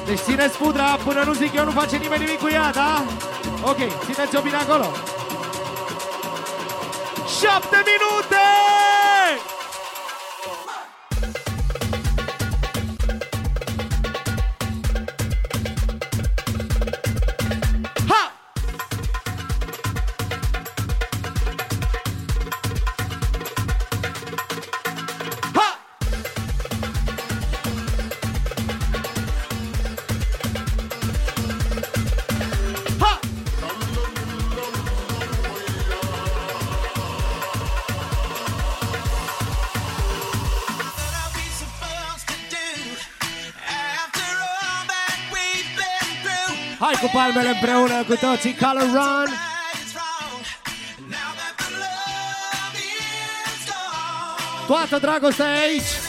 [0.06, 3.04] Deci țineți pudra până nu zic eu, nu face nimeni nimic cu ea, da?
[3.64, 4.86] Ok, țineți-o bine acolo.
[7.40, 8.57] 7 minute!
[47.38, 49.34] Palmele împreună cu toții Color Run
[54.68, 56.07] Toată dragostea aici.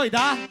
[0.00, 0.49] 回答。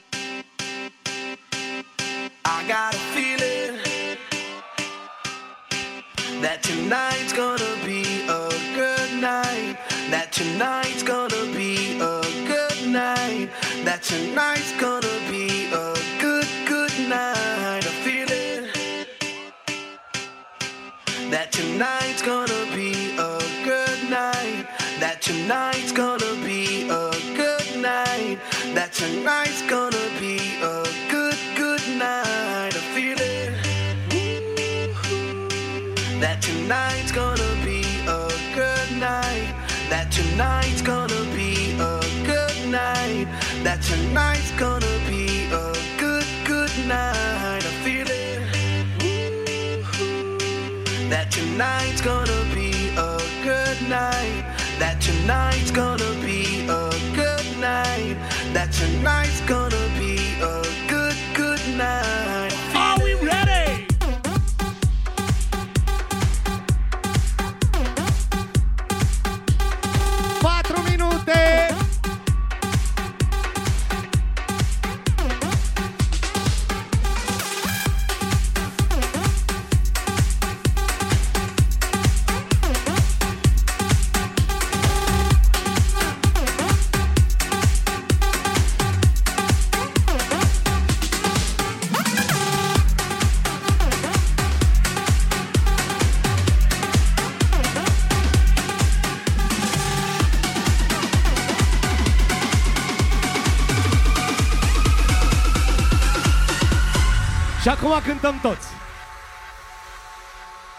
[107.92, 108.68] acum cântăm toți.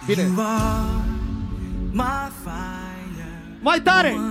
[0.07, 0.23] Bine.
[3.61, 4.30] Mai tare!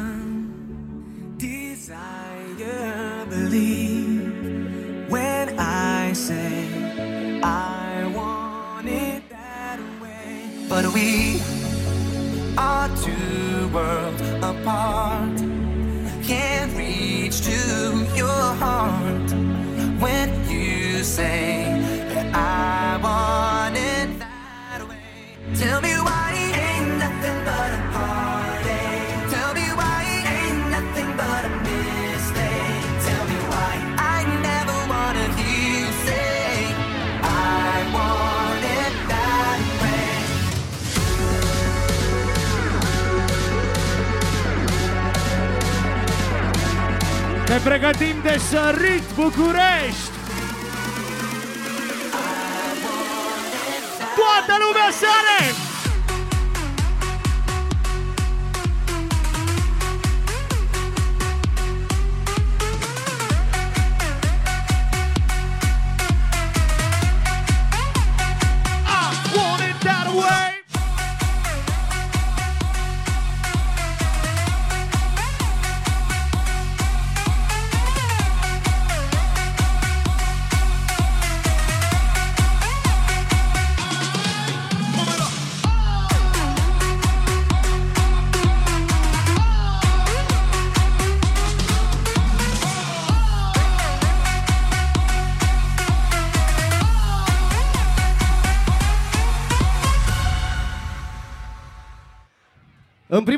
[49.30, 49.69] Augurei!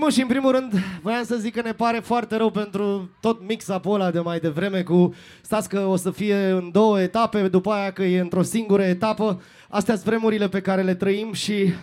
[0.01, 3.47] Primul și în primul rând, voiam să zic că ne pare foarte rău pentru tot
[3.47, 7.71] mix-up-ul ăla de mai devreme cu stați că o să fie în două etape, după
[7.71, 9.41] aia că e într-o singură etapă.
[9.69, 11.73] Astea sunt vremurile pe care le trăim și,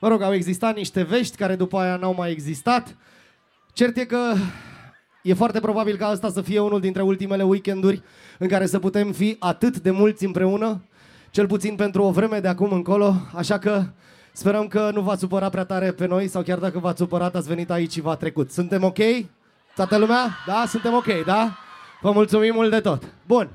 [0.00, 2.96] mă rog, au existat niște vești care după aia n-au mai existat.
[3.72, 4.34] Cert e că
[5.22, 8.02] e foarte probabil ca asta să fie unul dintre ultimele weekenduri
[8.38, 10.82] în care să putem fi atât de mulți împreună,
[11.30, 13.84] cel puțin pentru o vreme de acum încolo, așa că
[14.38, 17.48] sperăm că nu v-ați supărat prea tare pe noi sau chiar dacă v-ați supărat ați
[17.48, 18.50] venit aici și v-a trecut.
[18.50, 18.98] Suntem ok?
[19.74, 20.28] Toată lumea?
[20.46, 20.64] Da?
[20.66, 21.58] Suntem ok, da?
[22.00, 23.02] Vă mulțumim mult de tot.
[23.26, 23.48] Bun.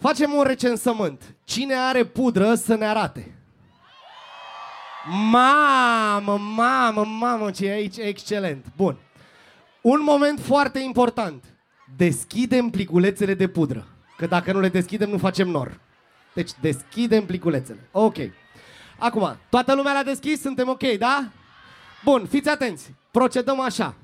[0.00, 1.34] Facem un recensământ.
[1.44, 3.34] Cine are pudră să ne arate?
[5.30, 8.64] Mamă, mamă, mamă, ce e aici excelent.
[8.76, 8.96] Bun.
[9.80, 11.44] Un moment foarte important.
[11.96, 13.86] Deschidem pliculețele de pudră.
[14.16, 15.80] Că dacă nu le deschidem, nu facem nor.
[16.34, 17.88] Deci deschidem pliculețele.
[17.92, 18.16] Ok.
[18.98, 20.40] Acum, toată lumea l-a deschis?
[20.40, 21.28] Suntem ok, da?
[22.04, 22.94] Bun, fiți atenți.
[23.10, 23.94] Procedăm așa.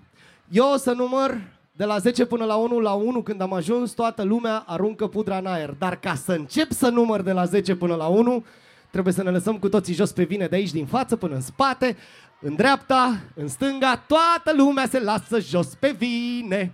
[0.50, 1.40] Eu o să număr
[1.72, 5.36] de la 10 până la 1, la 1 când am ajuns, toată lumea aruncă pudra
[5.36, 5.70] în aer.
[5.78, 8.44] Dar ca să încep să număr de la 10 până la 1,
[8.90, 11.40] trebuie să ne lăsăm cu toții jos pe vine de aici din față până în
[11.40, 11.96] spate,
[12.40, 16.72] în dreapta, în stânga, toată lumea se lasă jos pe vine.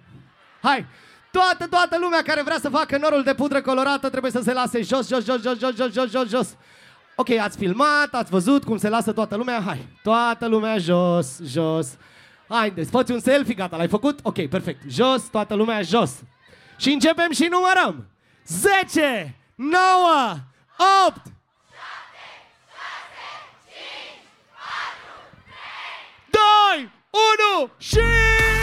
[0.63, 0.87] Hai!
[1.31, 4.83] Toată, toată lumea care vrea să facă norul de pudră colorată trebuie să se lase
[4.83, 6.57] jos, jos, jos, jos, jos, jos, jos, jos, jos.
[7.21, 9.63] Ok, ați filmat, ați văzut cum se lasă toată lumea?
[9.67, 11.97] Hai, toată lumea jos, jos.
[12.49, 14.19] Haideți, fă un selfie, gata, l-ai făcut?
[14.23, 14.83] Ok, perfect.
[14.89, 16.13] Jos, toată lumea jos.
[16.77, 18.07] Și începem și numărăm.
[18.47, 19.79] 10, 9,
[21.09, 21.23] 8,
[26.31, 26.91] 2,
[27.61, 28.60] 1 și...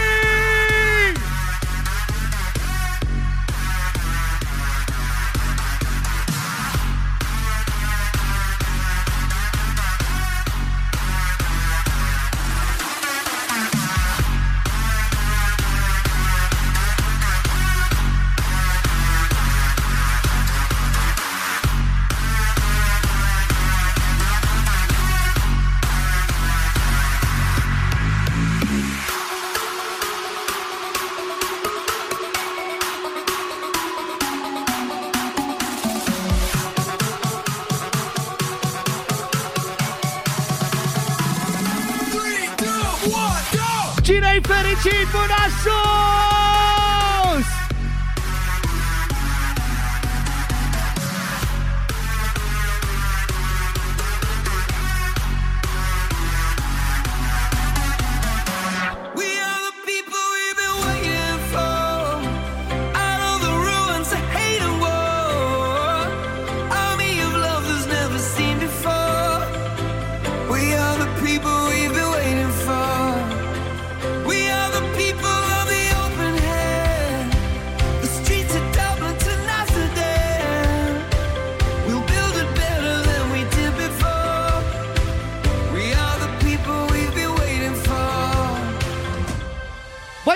[44.77, 46.36] Vitinho Nação!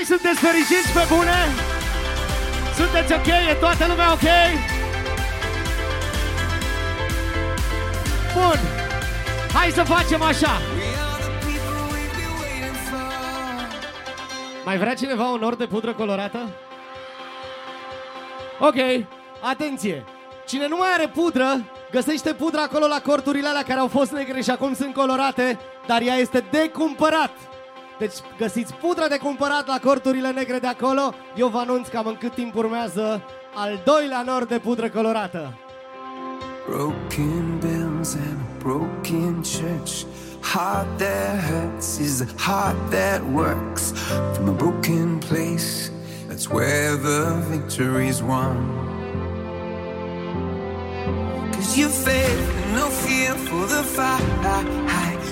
[0.01, 1.39] Băi, sunteți fericiți pe bune?
[2.75, 3.27] Sunteți ok?
[3.27, 4.27] E toată lumea ok?
[8.33, 8.59] Bun.
[9.53, 10.61] Hai să facem așa.
[14.65, 16.49] Mai vrea cineva un nor de pudră colorată?
[18.59, 19.05] Ok,
[19.41, 20.05] atenție!
[20.47, 24.41] Cine nu mai are pudră, găsește pudra acolo la corturile alea care au fost negre
[24.41, 27.31] și acum sunt colorate, dar ea este de cumpărat.
[27.99, 31.13] Deci găsiți pudra de cumpărat la corturile negre de acolo.
[31.35, 33.21] Eu vă anunț cam în cât timp urmează
[33.55, 35.53] al doilea nor de pudră colorată.
[36.67, 40.05] Broken bells and a broken church.
[40.41, 43.93] Heart that hurts is a heart that works.
[44.33, 45.91] From a broken place,
[46.27, 48.57] that's where the victory's won.
[51.51, 55.10] Cause you faith and no fear for the fight.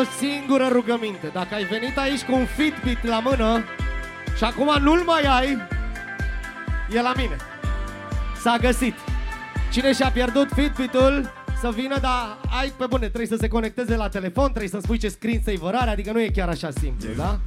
[0.00, 1.30] o singură rugăminte.
[1.32, 3.64] Dacă ai venit aici cu un Fitbit la mână
[4.36, 5.58] și acum nu-l mai ai,
[6.92, 7.36] e la mine.
[8.40, 8.94] S-a găsit.
[9.72, 14.08] Cine și-a pierdut Fitbit-ul, să vină, dar ai pe bune, trebuie să se conecteze la
[14.08, 17.38] telefon, trebuie să spui ce screen saver are, adică nu e chiar așa simplu, da?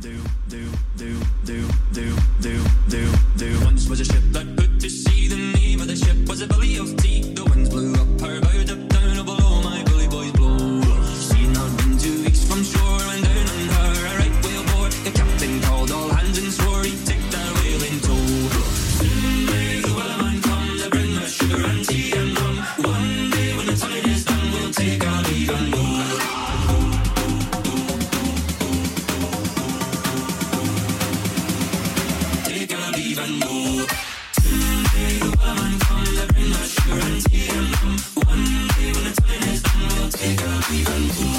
[40.20, 40.42] Thank
[40.72, 41.37] even.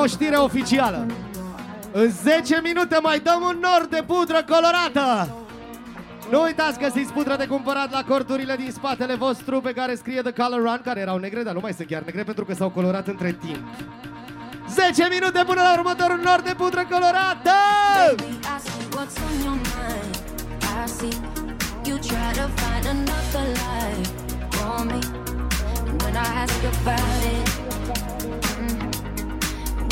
[0.00, 1.06] O știre oficială.
[1.92, 5.34] În 10 minute mai dăm un nord de pudră colorată.
[6.30, 10.20] Nu uitați că găsiți pudră de cumpărat la corturile din spatele vostru pe care scrie
[10.20, 12.70] The Color Run, care erau negre, dar nu mai sunt chiar negre pentru că s-au
[12.70, 13.64] colorat între timp.
[14.68, 17.56] 10 minute până la următorul nord de pudră colorată!
[18.06, 18.38] Baby,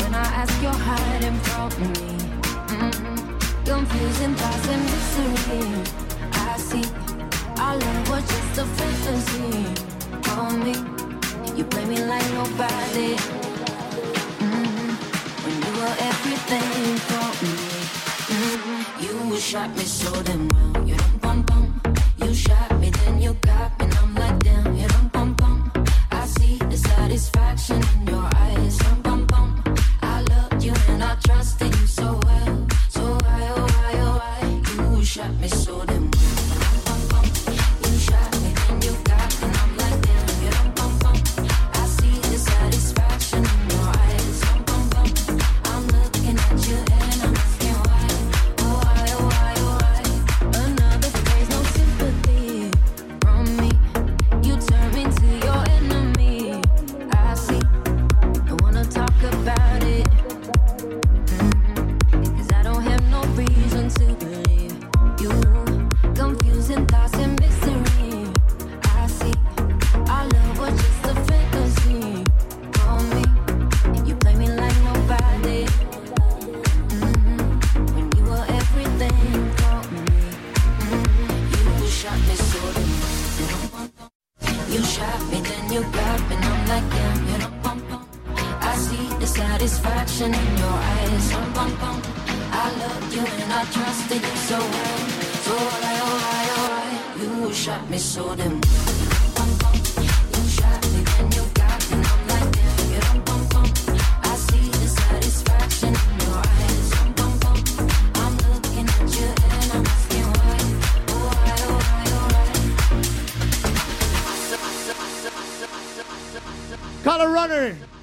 [0.09, 1.93] when I ask, you're hiding from me.
[2.73, 5.63] Mm, confusing thoughts and misery.
[6.33, 6.85] I see
[7.59, 9.51] our love was just a fantasy
[10.25, 10.75] for me.
[11.57, 13.11] You play me like nobody.
[14.45, 14.89] Mm,
[15.43, 17.55] when you were everything for me.
[18.33, 18.79] Mhm.
[19.03, 20.87] You shot me so damn well.
[20.87, 21.81] You dum bum bum.
[22.21, 24.75] You shot me, then you got me, and I'm like damn.
[24.75, 25.71] You dum bum bum.
[26.11, 28.77] I see the satisfaction in your eyes.
[28.77, 29.01] Dum
[31.09, 32.38] not trusting you so well.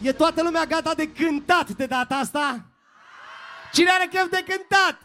[0.06, 2.60] E toată lumea gata de cântat de data asta?
[3.72, 4.98] Cine are chef de cântat?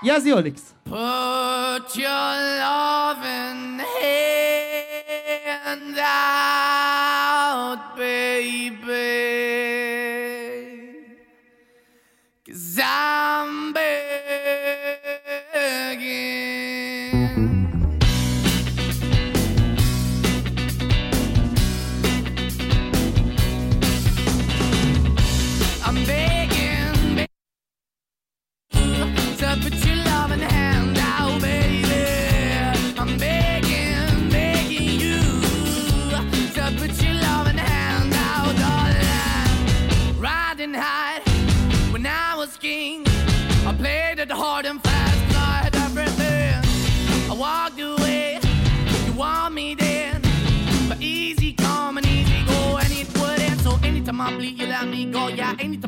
[0.00, 0.60] Ia zi, Olix.
[0.82, 8.85] Put your loving hand out, baby.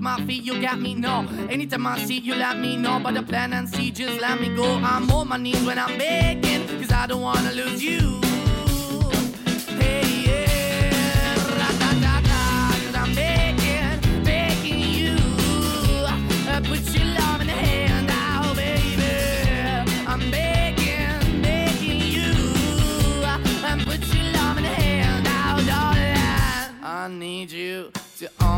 [0.08, 0.94] Yeah, feet, you got me.
[0.94, 2.98] No, anytime I see, you let me know.
[2.98, 4.64] But the plan and see, just let me go.
[4.64, 8.18] I'm on my knees when I'm begging, cause I don't wanna lose you.
[9.78, 15.16] Hey, yeah, ra-da-da-da, 'cause I'm begging, begging you.
[16.52, 19.12] Uh, put your love in the hand out, baby.
[20.06, 22.32] I'm begging, begging you.
[23.24, 26.16] Uh, and put your love in the hand out, darling.
[26.82, 27.90] I need you
[28.20, 28.57] to understand.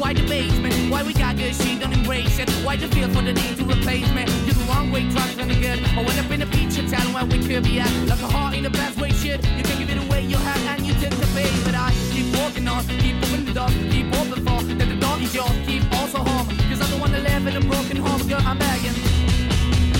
[0.00, 0.74] Why the basement?
[0.90, 2.48] Why we got good, she don't embrace it?
[2.64, 4.24] Why the feel for the need to replace me?
[4.46, 5.78] You're the wrong way, trying to good.
[5.92, 7.92] I went up in a feature town where we could be at.
[8.08, 9.44] Like a heart in the best way, shit.
[9.58, 11.52] You can't give it away, you have, and you tend to pay.
[11.66, 15.18] But I keep walking on, keep opening the door, keep open for that the door
[15.20, 15.52] is yours.
[15.66, 18.40] Keep also home, cause I don't wanna live in a broken home, girl.
[18.42, 18.96] I'm begging.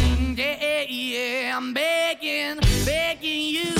[0.01, 3.80] Mm, yeah, yeah, I'm begging, begging you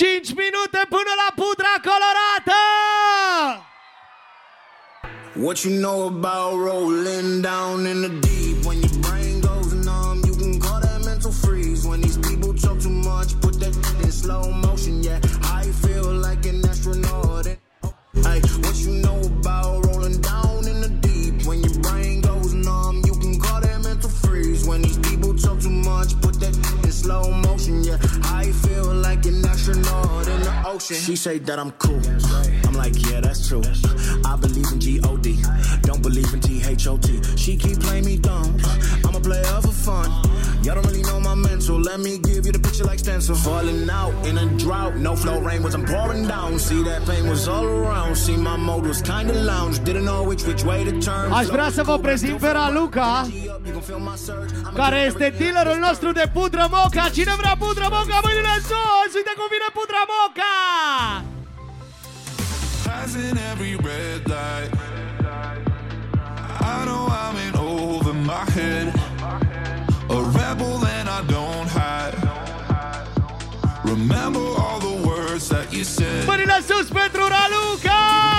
[0.00, 2.60] Cinci minute până la pudra colorată!
[5.44, 8.56] What you know about rolling down in the deep?
[8.66, 11.82] When your brain goes numb, you can call that mental freeze.
[11.88, 13.74] When these people talk too much, put that
[14.04, 14.94] in slow motion.
[15.08, 15.20] Yeah,
[15.60, 17.46] I feel like an astronaut.
[18.26, 21.34] Hey, what you know about rolling down in the deep?
[21.48, 24.62] When your brain goes numb, you can call that mental freeze.
[24.68, 26.54] When these people talk too much, put that
[26.84, 27.84] in slow motion.
[27.88, 27.98] Yeah,
[28.50, 30.96] I feel like an astronaut in the ocean.
[30.96, 32.02] She say that I'm cool.
[32.66, 33.62] I'm like, yeah, that's true.
[34.24, 35.38] I believe in G-O-D.
[35.82, 37.36] Don't believe in T-H-O-T.
[37.36, 38.56] She keep playing me dumb.
[39.04, 40.10] I'm a player for fun.
[40.64, 41.78] Y'all don't really know my mental.
[41.80, 43.36] Let me give you the picture like stencil.
[43.36, 44.96] Falling out in a drought.
[44.96, 46.58] No flow rain wasn't pouring down.
[46.58, 48.16] See that pain was all around.
[48.16, 49.78] See my mode was kinda lounge.
[49.84, 51.32] Didn't know which which way to turn.
[51.32, 53.28] Aș vrea să vă prezint pe Raluca,
[54.74, 57.08] care este dealerul nostru de pudră moca.
[57.12, 59.10] Cine vrea pudră moca, mâinile sus!
[59.14, 60.56] Uite cum vine pudră moca!
[62.84, 64.72] Passing every red light.
[66.74, 68.86] I know I'm in over my head.
[70.08, 72.16] A rebel and I don't hide.
[73.84, 76.24] Remember all the words that you said.
[76.26, 78.29] Mâinile sus pentru Raluca!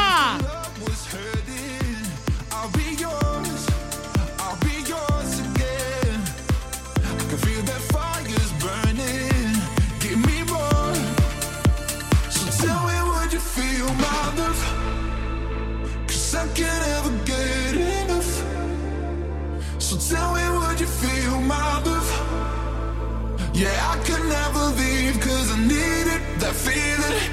[23.62, 27.30] Yeah, I could never leave cause I need it, that feeling.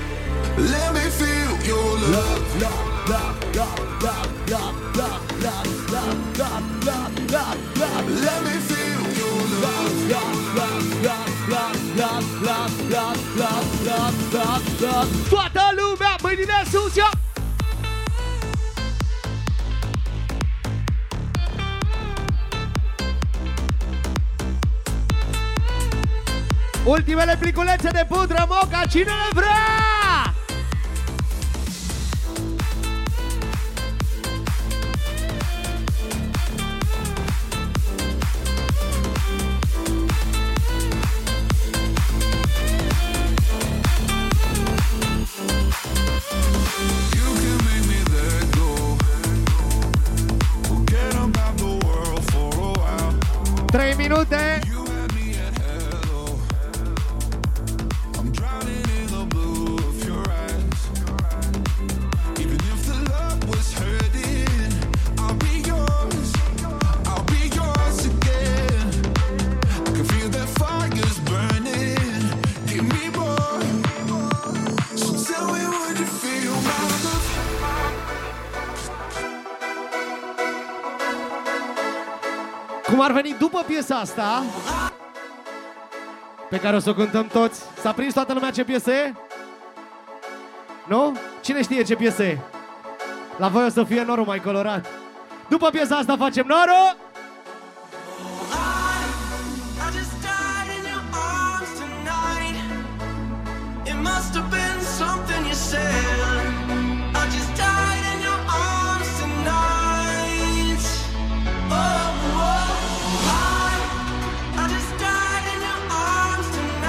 [0.59, 2.44] Let me feel your love.
[8.24, 9.38] Let me feel your
[15.28, 17.27] Toată lumea, mâinile sus, ia!
[26.89, 29.98] Ultimele pliculețe de pudră moca, cine le vrea?
[83.78, 84.44] Piesa asta
[86.50, 89.12] Pe care o să o cântăm toți S-a prins toată lumea ce piesă e?
[90.86, 91.16] Nu?
[91.40, 92.38] Cine știe ce piesă e?
[93.36, 94.86] La voi o să fie norul mai colorat
[95.48, 96.96] După piesa asta facem norul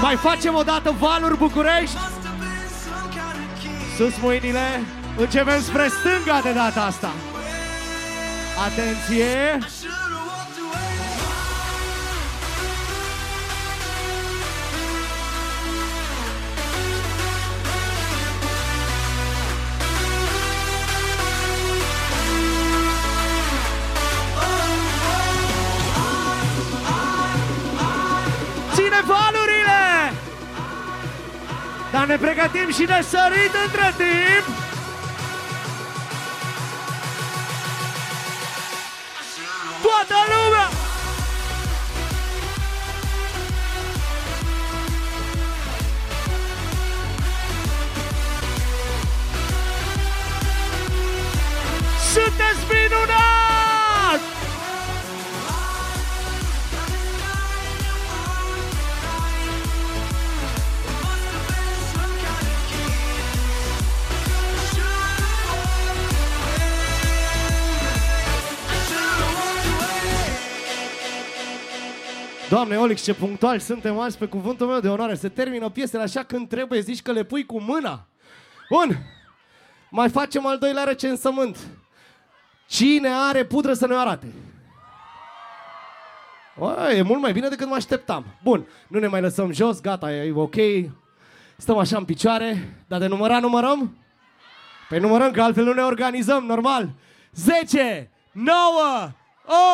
[0.00, 1.96] Mai facem o dată valuri București.
[3.96, 4.84] Sus mâinile.
[5.16, 7.10] Începem spre stânga de data asta.
[8.66, 9.58] Atenție
[32.10, 34.46] ne pregătim și de sărit între timp!
[39.82, 40.89] Toată lumea!
[72.50, 75.14] Doamne, Olix, ce punctual suntem azi pe cuvântul meu de onoare.
[75.14, 78.06] Se termină piesele așa când trebuie, zici că le pui cu mâna.
[78.70, 78.96] Bun.
[79.90, 81.56] Mai facem al doilea recensământ.
[82.68, 84.26] Cine are pudră să ne arate?
[86.58, 88.24] O, e mult mai bine decât mă așteptam.
[88.42, 90.56] Bun, nu ne mai lăsăm jos, gata, e ok.
[91.56, 93.96] Stăm așa în picioare, dar de numărat numărăm?
[94.88, 96.88] Păi numărăm, că altfel nu ne organizăm, normal.
[97.32, 98.56] 10, 9,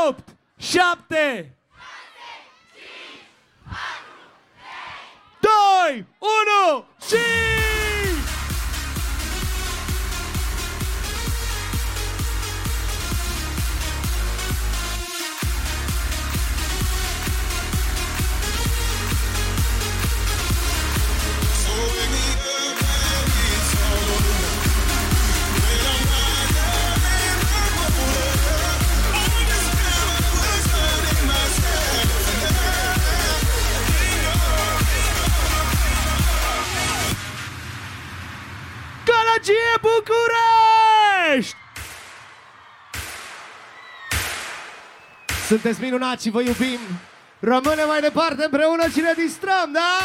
[0.09, 1.56] 8, 7,
[5.41, 7.17] Time uno, ¡sí!
[39.47, 41.57] Galagie București!
[45.47, 46.79] Sunteți minunați și vă iubim!
[47.41, 49.99] Rămâne mai departe împreună și ne distrăm, da?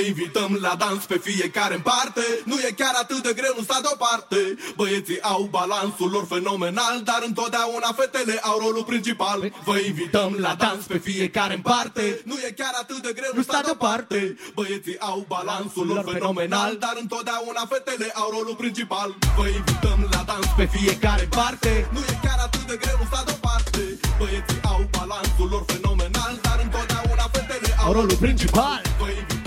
[0.00, 2.24] Invităm la dans pe fiecare în parte.
[2.44, 4.56] Nu e chiar atât de greu, nu sta deoparte.
[4.76, 9.38] Băieții au balansul lor fenomenal Dar întotdeauna fetele au rolul principal.
[9.64, 12.20] Vă invităm la dans pe fiecare în parte.
[12.24, 14.36] Nu e chiar atât de greu, nu sta deoparte.
[14.54, 19.14] Băieții au balansul lor fenomenal Dar întotdeauna fetele au rolul principal.
[19.36, 21.88] Vă invităm la dans pe fiecare în parte.
[21.92, 23.82] Nu e chiar atât de greu, nu sta deoparte.
[24.18, 28.82] Băieții au balansul lor fenomenal Dar întotdeauna fetele Au rolul principal.
[28.98, 29.39] Vă invităm la dans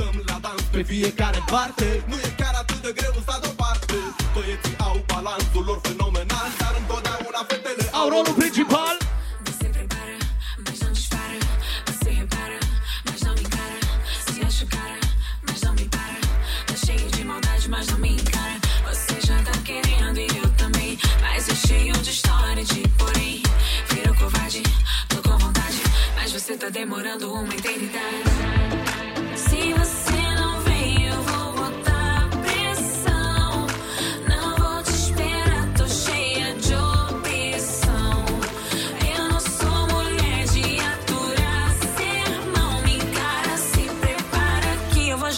[0.74, 3.98] pe fiecare parte Nu e chiar atât de greu, sta deoparte
[4.34, 8.98] Băieții au balansul lor fenomenal Dar întotdeauna fetele Au rolul principal
[17.74, 18.56] mas não me encara.
[18.88, 20.92] Você já tá querendo e eu também.
[21.22, 23.42] Mas é cheio de história de porém.
[23.90, 24.62] Virou covarde,
[25.10, 25.82] tô com vontade.
[26.16, 28.33] Mas você tá demorando uma eternidade.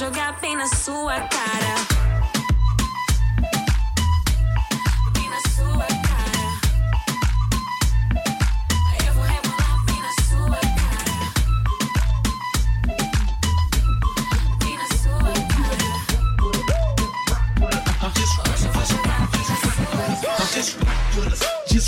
[0.06, 1.95] Jogar bem na sua cara.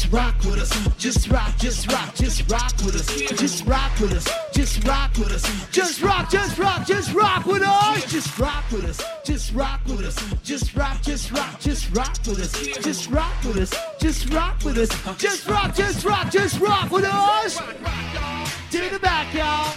[0.07, 0.95] Just rock with us.
[0.97, 3.07] Just rock, just rock, just rock with us.
[3.37, 4.25] Just rock with us.
[4.53, 5.69] Just rock with us.
[5.69, 8.05] Just rock, just rock, just rock with us!
[8.09, 9.01] Just rock with us.
[9.25, 10.15] Just rock with us.
[10.43, 12.53] Just rock, just rock, just rock with us.
[12.77, 13.73] Just rock with us.
[13.99, 15.17] Just rock with us.
[15.17, 17.57] Just rock, just rock, just rock with us!
[17.57, 19.73] To the back, y'all!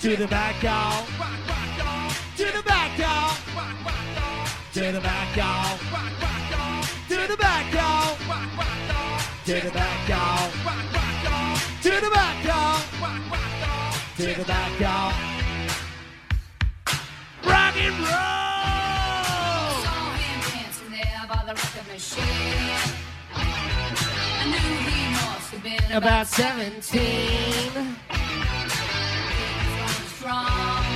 [0.00, 1.06] To the back, y'all!
[2.36, 3.36] To the back, y'all!
[4.72, 5.78] To the back, y'all!
[7.08, 8.27] To the back, y'all!
[9.48, 10.50] To the back, y'all.
[10.62, 11.56] Rock, rock, y'all.
[11.80, 12.82] To the back, y'all.
[13.00, 13.94] Rock, rock, y'all.
[14.18, 15.12] To the back, y'all.
[17.46, 18.08] Rock and roll.
[19.84, 22.92] Saw him dancing there by the record machine.
[23.32, 27.96] I knew he must have been about 17.
[30.18, 30.92] Strong,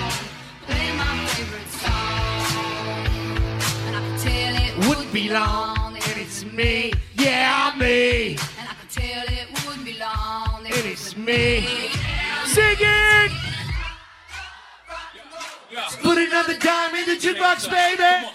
[0.67, 3.07] playing my favorite song,
[3.87, 6.93] and I could tell it wouldn't be long, and it's me
[7.23, 10.67] yeah, me, And I can tell it wouldn't be long.
[10.67, 11.67] and it's me.
[12.47, 13.33] Sing it!
[16.03, 18.29] Put another dime in the jukebox, baby.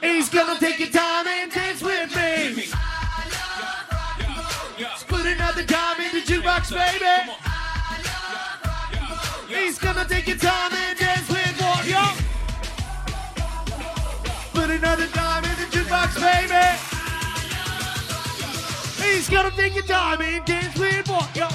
[0.00, 2.64] He's gonna take your time and dance with me.
[5.06, 7.32] Put another dime in the jukebox, baby.
[9.54, 12.04] He's gonna take your time and dance with what, yo?
[14.54, 16.54] Put another dime in hundred bucks, baby.
[19.04, 21.48] He's got a finger diamond, dance with what, yo.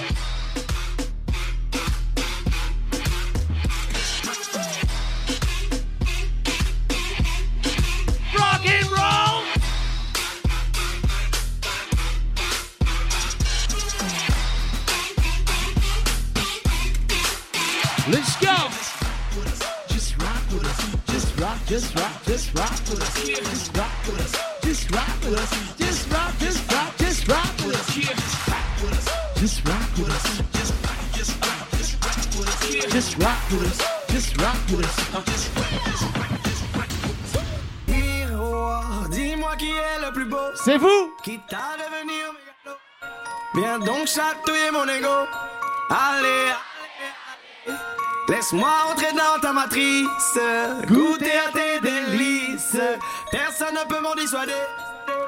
[21.67, 23.13] Just rock, just rock, just rock with us.
[23.41, 24.31] Just rock with us.
[24.61, 25.49] Just rock with us.
[25.79, 27.95] Just rock, just rock, just rock with us.
[29.35, 30.25] Just rock with us.
[30.53, 32.89] Just rock, just rock, just rock with us.
[32.93, 33.79] Just rock with us.
[34.13, 34.95] Just rock with us.
[37.87, 40.37] Miroir, dis-moi qui est le plus beau.
[40.63, 41.15] C'est vous.
[41.23, 42.77] Qui t'a devenir mégalo.
[43.55, 45.27] Viens donc chatouiller mon ego.
[45.89, 46.53] Allez, allez,
[47.67, 47.94] allez.
[48.27, 50.39] Laisse-moi entrer dans ta matrice.
[50.88, 52.77] Goûter à tes délices.
[53.31, 54.52] Personne ne peut m'en dissuader.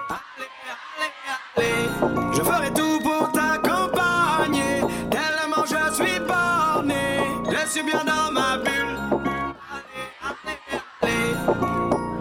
[0.10, 0.49] Allez,
[0.98, 1.11] allez,
[1.56, 2.34] allez.
[2.34, 4.82] Je ferai tout pour t'accompagner.
[5.11, 7.22] Tellement je suis borné.
[7.52, 8.98] Je suis bien dans ma bulle.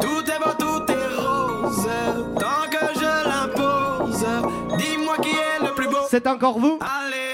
[0.01, 1.89] Tout est beau, tout est rose.
[2.39, 4.27] Tant que je l'impose.
[4.79, 6.07] Dis-moi qui est le plus beau.
[6.11, 6.79] C'est encore vous?
[6.81, 7.26] Allez, allez,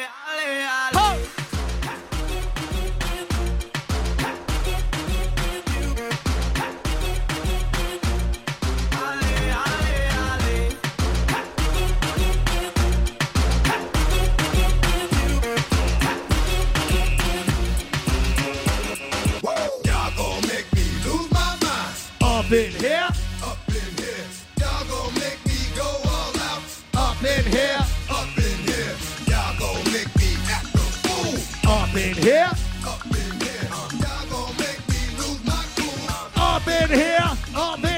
[22.52, 23.08] in here.
[23.42, 24.26] Up in here.
[24.60, 26.62] Y'all gon' make me go all out.
[26.94, 27.78] Up in here.
[28.10, 28.94] Up in here.
[29.26, 31.70] Y'all gon' make me act a fool.
[31.70, 32.50] Up in here.
[32.84, 33.68] Up in here.
[34.02, 36.42] Y'all gon' make me lose my cool.
[36.42, 37.30] Up in here.
[37.54, 37.91] Up in what,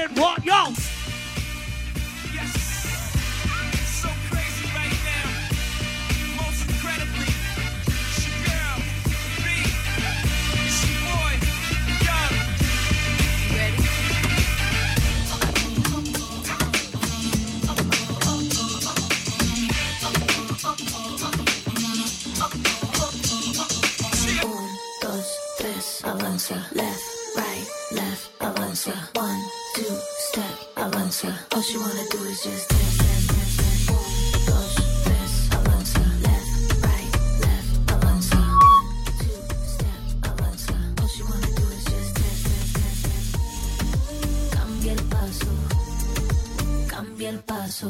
[47.55, 47.89] paso,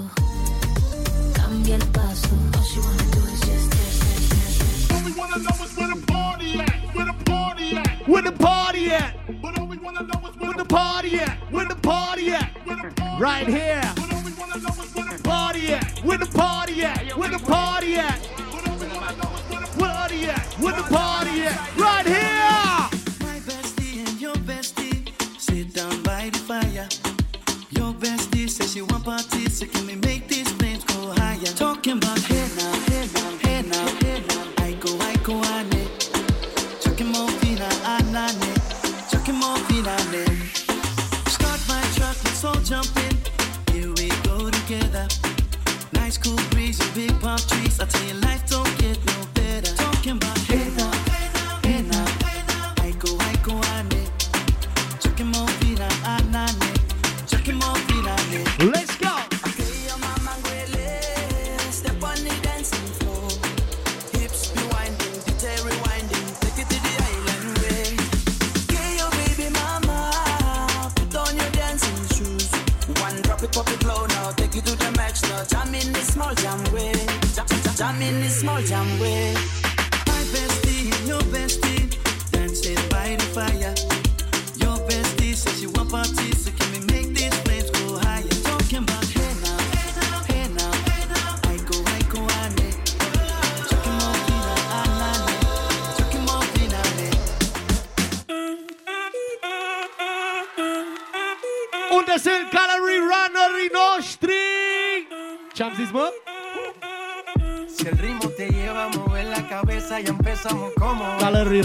[1.33, 2.29] cambia el paso.
[2.55, 4.91] All she wanna do is just dance, dance, dance, dance.
[4.93, 6.95] All we wanna know is where the party at.
[6.95, 8.07] Where the party at.
[8.07, 9.41] Where the party at?
[9.41, 11.37] But all we wanna know is where Where the party at?
[11.51, 12.49] Where the party at?
[13.19, 13.81] Right here.
[15.23, 15.99] Party at?
[16.05, 17.17] Where the party at?
[17.17, 18.19] Where the party at?
[19.79, 20.45] Party at?
[20.59, 21.77] Where the party at?
[21.77, 22.74] Right here.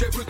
[0.00, 0.29] DJ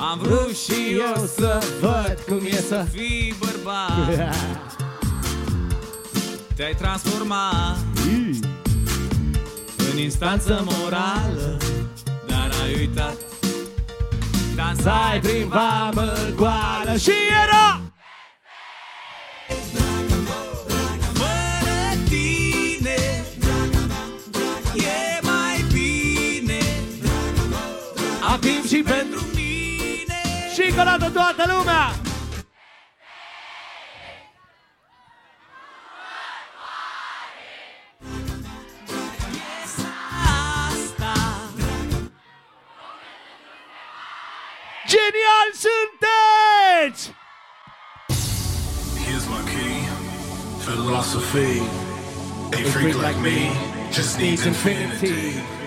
[0.00, 4.16] Am vrut și eu să văd cum e să fii bărbat.
[6.56, 7.76] Te-ai transformat.
[9.92, 11.56] În instanță morală
[12.26, 13.16] Dar ai uitat.
[14.54, 17.10] Dansai prin vamă goală Și
[17.44, 17.80] era!
[28.20, 29.29] Acum și pentru
[30.80, 31.12] spălată!
[44.92, 47.12] Genial sunteți!
[49.04, 49.76] Here's my key,
[50.64, 51.62] philosophy.
[52.52, 53.52] A freak like me
[53.92, 55.59] just needs infinity.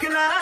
[0.00, 0.39] Can I?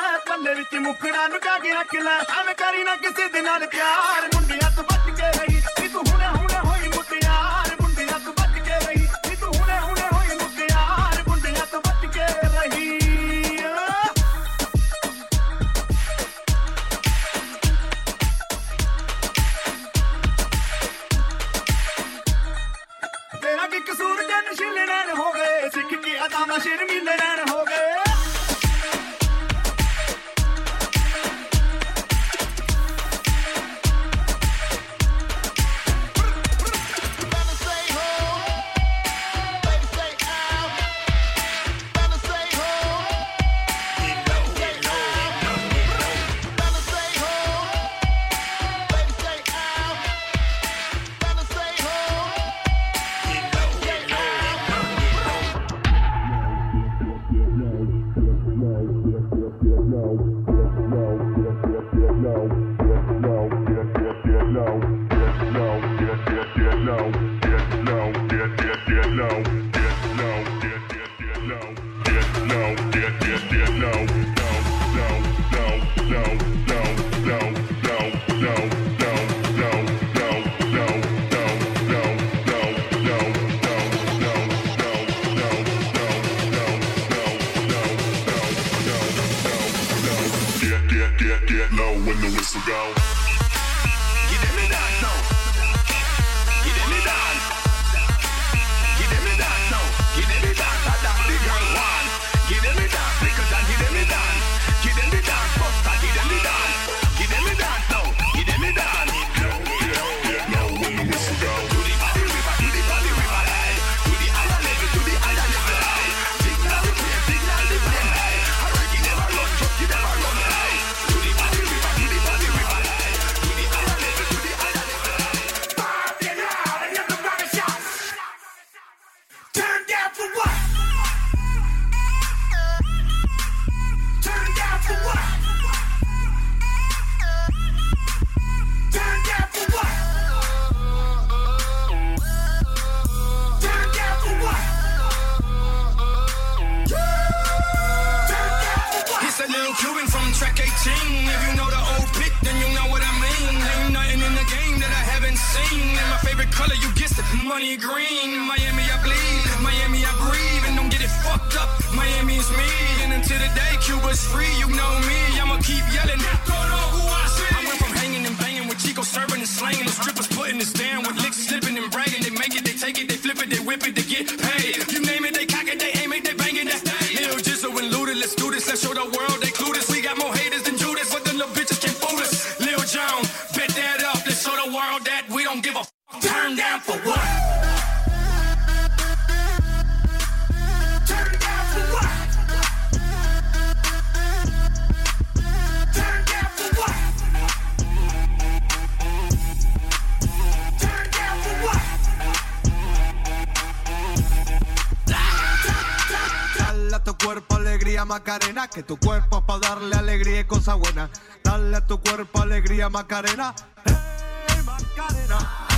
[208.72, 211.10] que tu cuerpo es para darle alegría y cosa buena.
[211.42, 213.54] Dale a tu cuerpo alegría, Macarena.
[213.84, 215.68] Hey, Macarena.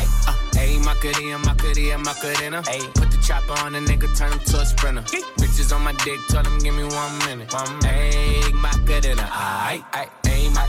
[0.60, 2.62] Ayy, my cutie and my my.
[2.64, 5.02] Ayy, put the chopper on a nigga, turn him to a sprinter.
[5.38, 7.48] Bitches on my dick, tell him give me one minute.
[7.48, 9.26] Ayy, my cutina.
[9.30, 10.66] Ayy, ayy, ayy, my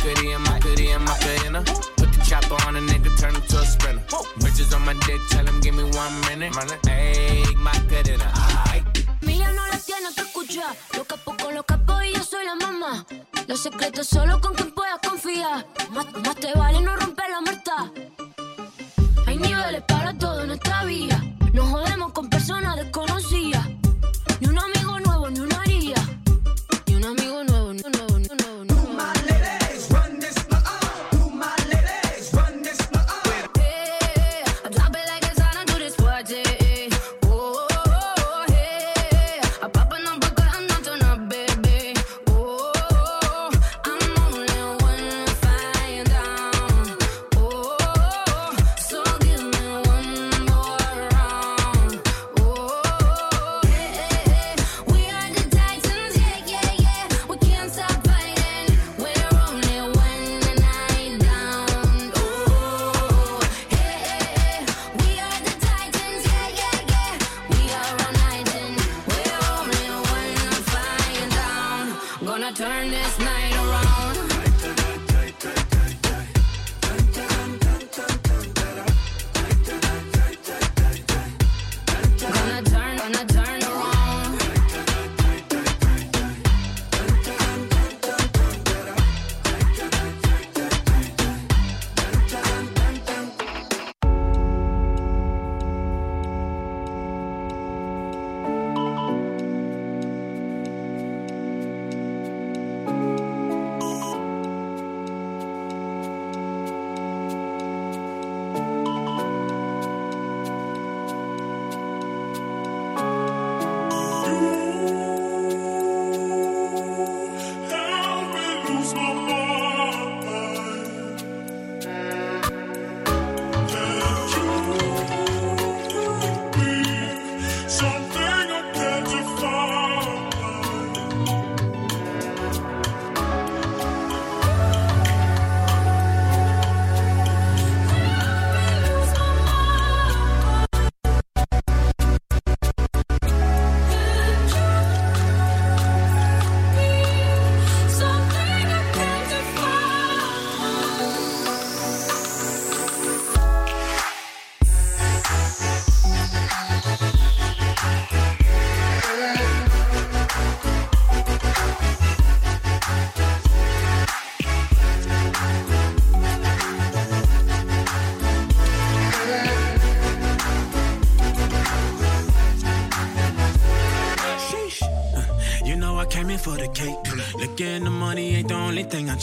[1.06, 1.64] my.
[1.98, 4.02] Put the chopper on a nigga, turn him to a sprinter.
[4.39, 6.53] Bitches on my dick, tell him give me one minute.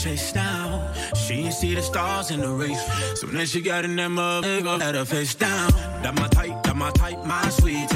[0.09, 0.81] face down.
[1.15, 2.83] She ain't see the stars in the race.
[3.19, 5.71] So then she got in that motherfucker, let her face down.
[6.03, 7.87] That my type, that my type, my sweetie.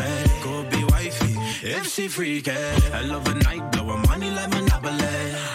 [0.44, 1.35] Go be wifey
[1.76, 2.52] if she freaky.
[2.98, 5.11] I love a night, blowing money like Monopoly.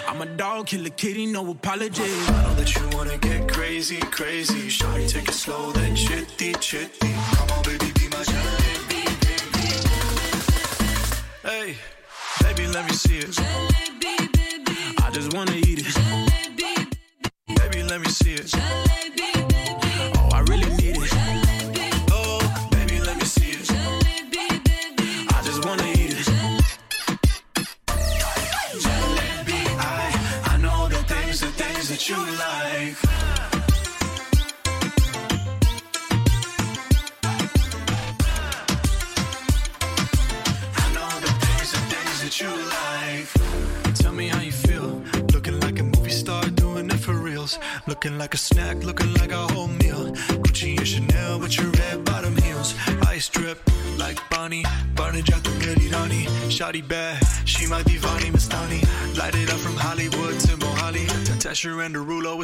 [0.08, 2.02] I'm a dog, killer kitty, no apology.
[2.02, 4.68] I know that you wanna get crazy, crazy.
[4.68, 7.12] Shawty, take it slow, then chitty, chitty.
[7.36, 8.68] Come on, baby, be my jelly.
[11.50, 11.76] Hey,
[12.42, 13.57] baby, let me see it.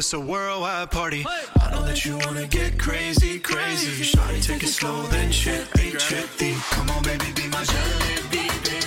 [0.05, 1.25] it's a worldwide party.
[1.59, 4.03] I know that you wanna get crazy, crazy.
[4.03, 6.53] Shawty, take it slow, then chippy, chippy.
[6.69, 8.85] Come on, baby, be my jelly, baby.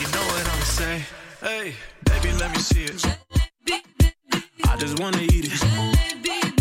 [0.00, 1.02] You know what I'ma say?
[1.42, 1.74] Hey,
[2.06, 3.04] baby, let me see it.
[4.64, 6.53] I just wanna eat it.